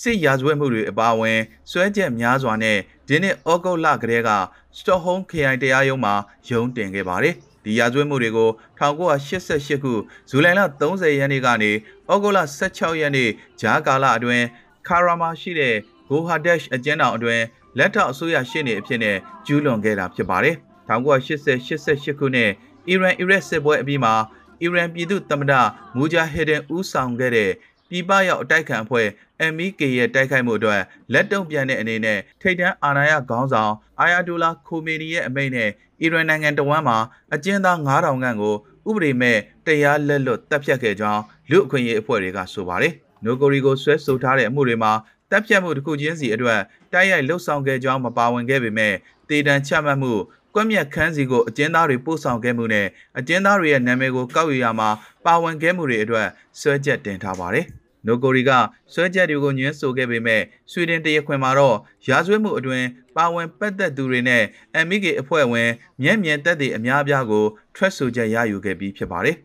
[0.00, 1.38] စစ်ရာဇဝတ်မှုတွေအပါအဝင်
[1.70, 2.78] စွဲချက်များစွာနဲ့
[3.08, 4.30] ဒီနှစ်ဩဂုတ်လကတည်းက
[4.76, 6.14] စတော့ဟုမ်းခရိုင်တရားရုံးမှာ
[6.50, 7.36] ရုံးတင်ခဲ့ပါတယ်။
[7.68, 9.92] ဒီရာဇဝတ်မှုတွေကို1988ခု
[10.30, 13.28] ဇူလိုင်လ30ရက်နေ့ကနေဩဂုတ်လ16ရက်နေ့
[13.60, 14.44] ဂျာကာလအတွင်း
[14.86, 15.74] ခါရာမာရှိတဲ့
[16.08, 17.44] ဂိုဟာဒက်ရှ်အကျဉ်းထောင်အတွင်း
[17.78, 19.16] လက်ထောက်အစိုးရရှေ့နေအဖြစ်နဲ့
[19.46, 20.56] ကျူးလွန်ခဲ့တာဖြစ်ပါတယ်။
[20.88, 22.50] 1988ခုနှစ်
[22.88, 24.14] အီရန်အီရက်စစ်ပွဲအပြီးမှာ
[24.62, 25.52] အီရန်ပြည်သူ့သမ္မတ
[25.96, 27.50] မူဂျာဟီဒန်ဦးဆောင်ခဲ့တဲ့
[27.90, 29.06] ပြည်ပရောက်အတိုက်ခံအဖွဲ့
[29.54, 30.80] MEK ရဲ့တိုက်ခိုက်မှုအတွက်
[31.12, 35.70] လက်တုံ့ပြန်တဲ့အနေနဲ့ထိပ်တန်းအာဏာရခေါင်းဆောင်အာယာဒူလာခိုမီနီရဲ့အမိန့်နဲ့
[36.00, 36.98] အီရန်နိုင်ငံတဝမ်းမှာ
[37.34, 38.54] အကျဉ်းသား9000ခန့်ကို
[38.88, 42.92] ဥပဒေမဲ့တရားလက်လွတ်တပ်ဖြတ်ခဲ့ကြောင်းလူအခွင့်အရေးအဖွဲ့တွေကဆိုပါတယ်။
[43.24, 44.92] နိုကိုရီကိုဆွဲဆိုထားတဲ့အမှုတွေမှာ
[45.30, 46.60] တပ်ဖြတ်မှုတစ်ခုချင်းစီအတွက်
[46.92, 48.94] တိုက်ရိုက်လှုပ်ဆောင်ခဲ့ကြောင်းမပါဝင်ခဲ့ပေမဲ့
[49.28, 50.12] တေတံချမှတ်မှု
[50.54, 52.86] ကွက်မြက်ခန်းစီကိုအကျဉ်းသားတွေပို့ဆောင်ခဲ့မှုနဲ့
[53.18, 54.88] အကျဉ်းသားတွေရဲ့နာမည်ကိုကောက်ယူရမှာ
[55.26, 56.28] ပါဝင်ခဲ့မှုတွေအတွက်
[56.60, 57.66] ဆွဲချက်တင်ထားပါတယ်။
[58.06, 58.50] နိုကိုရီက
[58.92, 61.76] ဆွဲချက်တွေကိုညွှန်းဆိုခဲ့ပေမဲ့ဆွီဒင်တရားခွင်မှာတော့
[62.08, 62.84] ရာဇဝတ်မှုအတွင်
[63.16, 64.42] ပါဝင်ပတ်သက်သူတွေနဲ့
[64.86, 65.70] MK အဖွဲ့ဝင်
[66.02, 67.44] မျက်မြင်သက်သေအများအပြားကို
[67.76, 69.38] ထွက်ဆိုချက်ရယူခဲ့ပြီးဖြစ်ပါတယ်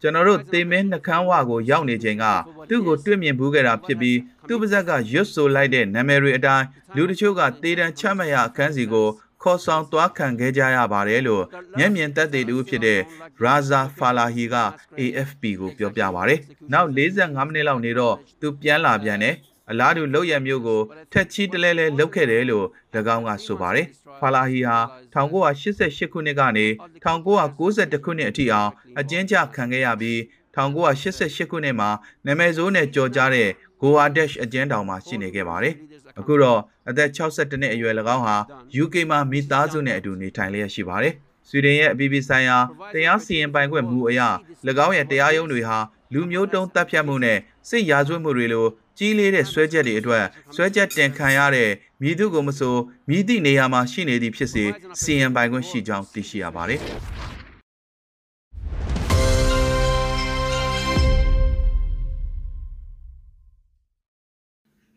[0.00, 2.24] ကျွန်တော်တို့တေမင်းနှကန်းဝကိုရောက်နေချိန်က
[2.68, 4.18] သူ့ကိုတွေ့မြင်ဘူးခဲ့တာဖြစ်ပြီး
[4.48, 6.64] သူ့ပါဇက်ကရွတ်ဆိုလိုက်တဲ့နာမည်တွေအတိုင်း
[6.94, 9.08] လူတချို့ကတေတံချမှတ်ရအခန်းစီကို
[9.42, 11.44] ခေါ်ဆောင်သွားခံခဲ့ကြရပါတယ်လို့
[11.78, 13.00] မျက်မြင်သက်သေတူဖြစ်တဲ့
[13.44, 14.56] Raza Falahi က
[15.00, 16.40] AFP ကိုပြောပြပါတယ်။
[16.72, 19.34] နောက်45မိနစ်လောက်နေတော့သူပြန်လာပြန်တယ်။
[19.70, 20.80] အလားတူလောက်ရမျိုးကို
[21.12, 22.66] ထက်ချီတလဲလဲလုတ်ခဲ့တယ်လို့၎
[23.16, 23.86] င်းကဆိုပါတယ်။
[24.20, 24.78] ဖာလာဟီဟာ
[25.14, 26.66] 1988ခုနှစ်ကနေ
[27.04, 30.18] 1992ခုနှစ်အထိအောင်အကျဉ်းချခံခဲ့ရပြီး
[30.56, 31.90] 1988ခုနှစ်မှာ
[32.26, 33.48] နာမည်ဆိုးနဲ့ကြော်ကြားတဲ့
[33.80, 35.74] ဂိုဟာဒက်ရှ်အကျဉ်းတောင်မှာရှိနေခဲ့ပါတယ်။
[36.18, 38.36] အခုတော့အသက်62နှစ်အရွယ်၎င်းဟာ
[38.82, 41.14] UK မှာမိသားစုနဲ့အတူနေထိုင်လျက်ရှိပါတယ်။
[41.48, 42.58] ဆွီဒင်ရဲ့အပြည်ပြည်ဆိုင်ရာ
[42.94, 44.20] တရားစီရင်ပိုင်ခွင့်မူအရ၎
[44.86, 45.78] င်းရဲ့တရားရုံးတွေဟာ
[46.12, 47.38] လူမျိုးတုံးတပ်ဖြတ်မှုနဲ့
[47.68, 48.66] စစ်ရာဇဝတ်မှုတွေလို
[48.98, 51.70] ကြီးလေးတဲ့ဆွဲချက်တွေအတွက်ဆွဲချက်တင်ခံရတဲ့
[52.02, 52.76] မြည်သူကိုမဆို
[53.08, 54.64] မြည်သည့်နေရာမှာရှိနေသည့်ဖြစ်စေ
[55.00, 56.80] စီရင်ပိုင်ခွင့်ရှိကြောင်းသိရှိရပါတယ်။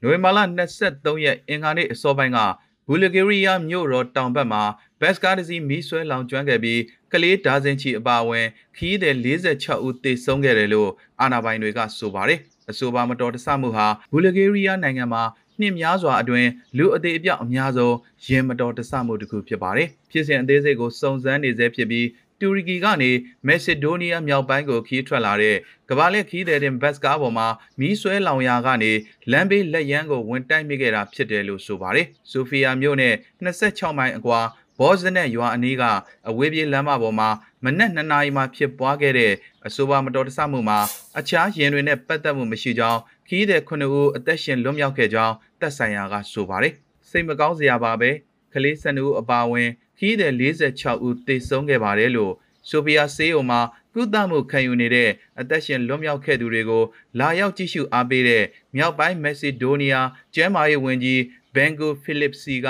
[0.05, 0.39] နိုဝင်ဘာလ
[0.81, 2.39] 23ရက်အင်္ဂါနေ့အစောပိုင်းက
[2.87, 4.63] ဘူလဂေးရီးယားမြို့တော်တောင်ဘက်မှာ
[5.01, 6.81] ဘက်စကားတစ်စီးမီးဆွဲလောင်ကျွမ်းခဲ့ပြီး
[7.13, 8.47] ကလေးဒါဇင်ချီအပါအဝင်
[8.77, 10.89] ခီးတဲ့46ဦးသေဆုံးခဲ့တယ်လို့
[11.21, 12.39] အာဏာပိုင်တွေကဆိုပါတယ်
[12.71, 15.23] အဆိုပါမတော်တဆမှုဟာဘူလဂေးရီးယားနိုင်ငံမှာ
[15.59, 17.95] နှစ်များစွာအတွင်းလူအသေးအပြောက်အများဆုံး
[18.27, 22.07] ရင်မတော်တဆမှုတစ်ခုဖြစ်ပါတယ်ဖြစ်စဉ်အသေးစိတ်ကိုစုံစမ်းနေဆဲဖြစ်ပြီး
[22.43, 23.11] တူရကီကနေ
[23.47, 25.55] မက်ဆီဒိုးနီးယားမြောက်ပိုင်းကိုခီးထွက်လာတဲ့
[25.89, 27.47] ကမ္ဘာလက်ခီးတဲ့တင်ဘတ်စကားပေါ်မှာ
[27.79, 28.91] မီးဆွဲလောင်ရာကနေ
[29.31, 33.13] လမ်းဘေးလက်ရန်ကိုဝင်တိုက်မိခဲ့တာဖြစ်တယ်လို့ဆိုပါတယ်။ဆိုဖီယာမြို့နဲ့
[33.43, 34.39] 26မိုင်အကွာ
[34.79, 35.83] ဘော့ဇနက်ရွာအနီးက
[36.29, 37.29] အဝေးပြေးလမ်းမပေါ်မှာ
[37.63, 39.33] မနက်2နာရီမှဖြစ်ပွားခဲ့တဲ့
[39.67, 40.79] အဆိုပါမတော်တဆမှုမှာ
[41.19, 46.73] အခြားရင်တွေနဲ့ပတ်သက်မှုမရှိကြောင်းခီးတဲ့9ဦးအသက်ရှင်လွတ်မြောက်ခဲ့ကြောင်းသက်ဆိုင်ရာကဆိုပါတယ်။
[47.09, 48.11] စိတ်မကောင်းစရာပါပဲ။
[48.53, 49.69] ကလေး12ဦးအပါအဝင်
[50.03, 52.33] ခီးတဲ့46ဦးသေဆုံးခဲ့ပါတယ်လို့
[52.69, 53.61] ဆိုဖီယာဆေးုံမှာ
[53.93, 56.83] ကုသမှုခံယူနေတဲ့အသက်ရှင်လွတ်မြောက်ခဲ့သူတွေကို
[57.19, 58.43] လာရောက်ကြည့်ရှုအားပေးတဲ့
[58.75, 61.21] မြောက်ပိုင်းမက်ဆီဒိုးနီးယားကျန်းမာရေးဝန်ကြီး
[61.55, 62.67] ဘန်ဂိုဖိလစ်စီက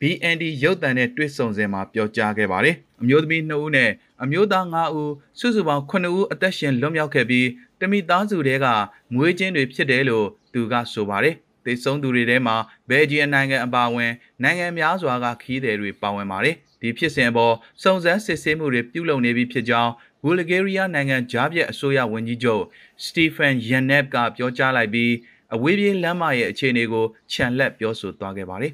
[0.00, 3.90] BND ရုပ်သံနဲ့တွေ့ဆုံစဉ်မှာပြောကြားခဲ့ပါတယ်။အမျိုးသမီး2ဦးနဲ့
[4.22, 7.48] အမျိုးသား5ဦးစုစုပေါင်း9ဦးအသက်ရှင်လွတ်မြောက်ခဲ့ပြီး
[7.80, 8.66] တမိသားစုတွေက
[9.14, 12.56] မွေးချင်းတွေဖြစ်တယ်လို့သူကဆိုပါတယ်။သေဆုံးသူတွေထဲမှာ
[12.90, 14.12] ဘယ်ဂျီယံနိုင်ငံအပါအဝင်
[14.42, 22.62] နိုင်ငံများစွာကခီးသည်တွေပါဝင်ပါတယ်။ ဒီဖြစ်စဉ်အပေါ်စုံစမ်းစစ်ဆေးမှုတွေပြုလုပ်နေပြီဖြစ်ကြောင်းဘူလဂေးရီးယားနိုင်ငံဂျားပြက်အစိုးရဝန်ကြီးချုပ်
[23.04, 25.12] စတီဖန်ယန်နက်ကပြောကြားလိုက်ပြီး
[25.54, 28.72] အဝေးပြေးလမ်းမရဲ့အခြေအနေကိုခြံလက်ပြောဆိုသွားခဲ့ပါတယ်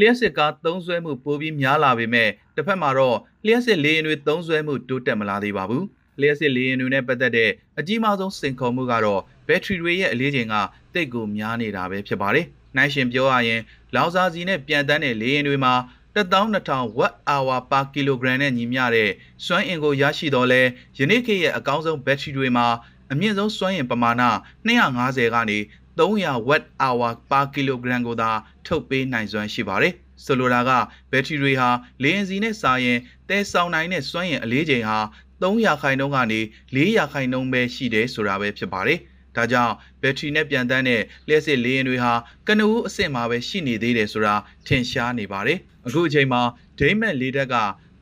[0.00, 5.84] လျှက်စစ်ကားသုံးဆွဲမှုပိုပြီးများလာပေမဲ့တစ်ဖက်မှာတော့လျှက်စစ်လေယာဉ်တွေသုံးဆွဲမှုတိုးတက်မလာသေးပါဘူး။
[6.20, 10.54] လျှက်စစ်လေယာဉ်တွေနဲ့ပတ်သက်တဲ့အကြီးမားဆုံးစိန်ခေါ်မှုကတော့ဘက်ထရီတွေရဲ့အလေးချိန်က
[10.94, 12.46] တိတ်ကိုများနေတာပဲဖြစ်ပါတယ်။
[12.76, 13.60] နိုင်ရှင်ပြောရရင်
[13.94, 15.74] လောင်စာစီနဲ့ပြန်တန်းတဲ့လေယာဉ်တွေမှာ
[16.14, 19.10] 12000 watt hour per kilogram နဲ့ညီမျှတဲ့
[19.44, 20.62] စွမ်းအင်ကိုရရှိတော့လဲ
[20.98, 22.66] ယနေ့ခေတ်ရဲ့အကောင်းဆုံးဘက်ထရီတွေမှာ
[23.12, 24.22] အမြင့်ဆုံးစွမ်းအင်ပမာဏ
[24.66, 25.58] 250ကနေ
[25.98, 28.30] 300 watt hour per kilogram ကိုသာ
[28.66, 29.94] ထုတ်ပေးနိုင်စွမ်းရှိပါတယ်။
[30.24, 30.70] ဆိုလိုတာက
[31.10, 31.68] ဘက်ထရီတွေဟာ
[32.02, 32.98] လေယာဉ်စီနဲ့စာရင်
[33.28, 34.98] တဲဆောင်နိုင်တဲ့စွမ်းအင်အလေးချိန်ဟာ
[35.42, 36.40] 3ရာခိုင်နှုန်းကနေ
[36.74, 38.98] 4ရာခိုင်နှုန်းပဲရှိတယ်ဆိုတာပဲဖြစ်ပါတယ်။
[39.36, 42.12] ဒါကြောင့်ဘက်ထရီနဲ့ပြန်တန်းတဲ့လျှက်စစ်လေယာဉ်တွေဟာ
[42.48, 44.34] ကနဦးအဆင့်မှာပဲရှိနေသေးတယ်ဆိုတာ
[44.66, 46.42] ထင်ရှားနေပါတယ်။အခုအချိန်မှာ
[46.78, 47.54] ဒိမက်လေးတက်က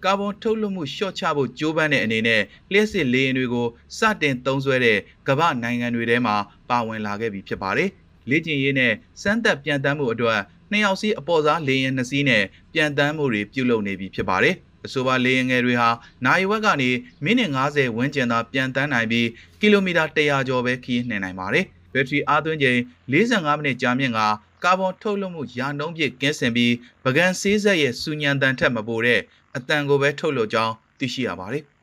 [0.05, 3.67] ကာဗွန်ထုတ်လွှတ်မှုလျှော့ချဖို့ကြိုးပမ်းတဲ့အနေနဲ့လျှက်စစ်လေယာဉ်တွေကို
[3.99, 6.37] စတင်သုံးစွဲတဲ့ကမ္ဘာနိုင်ငံတွေထဲမှာ
[6.71, 7.91] ပါဝင်လာခဲ့ပြီဖြစ်ပါတယ်။
[8.31, 14.57] လေ့ကျင့်ရေးနဲ့စမ်းသပ်ပြန်တန်းမှုအတွက်နှစ်ယောက်စီးအပေါ်စားလေယာဉ်နှစ်စီးနဲ့ပြန်တန်းမှုတွေပြုလုပ်နေပြီဖြစ်ပါတယ်။
[14.87, 15.89] အဆိုပါလေယာဉ်ငယ်တွေဟာ
[16.27, 16.91] နိုင်ဝက်ကနေ
[17.25, 19.29] မိနစ်90ဝန်းကျင်သာပြန်တန်းနိုင်ပြီး
[19.61, 21.65] ကီလိုမီတာ100ကျော်ပဲခရီးနှင်နိုင်ပါတယ်။
[21.95, 22.79] ဘက်ထရီအားသွင်းချိန်
[23.13, 24.21] 45မိနစ်ကြာမြင့်က
[24.65, 26.75] ကာဗွန်ထုတ်လွှတ်မှုရာနှုန်းပြည့်ကင်းစင်ပြီး
[27.05, 29.21] ပကံဆေးဆက်ရဲ့စူညံတန်ထက်မပိုတဲ့
[29.57, 31.65] အတန်ကိုပဲထုတ်လွှတ်ကြောင်းသိရှိရပါတယ်။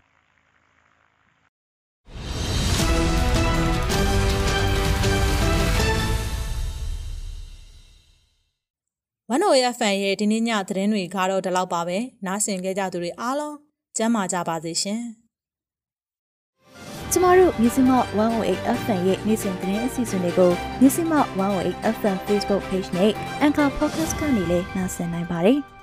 [9.29, 13.55] ဝန်အိုရဖန်ရဲ့ဒီနေ့ညသတင်းတွေကတော့ဒီလောက်ပါပဲနားဆင်ကြကြသူတွေအားလုံး
[13.97, 15.01] ကျမ်းမာကြပါစေရှင်
[17.11, 17.91] ကျမတို့မြစီမ
[18.33, 20.51] 108 FM ရဲ့နေ့စဉ်သတင်းအစီအစဉ်တွေကို
[20.81, 21.13] မြစီမ
[21.49, 23.11] 108 FM Facebook Page နဲ့
[23.45, 25.59] Anchor Podcast ကနေလည်းနှာစင်နိုင်ပါတယ်။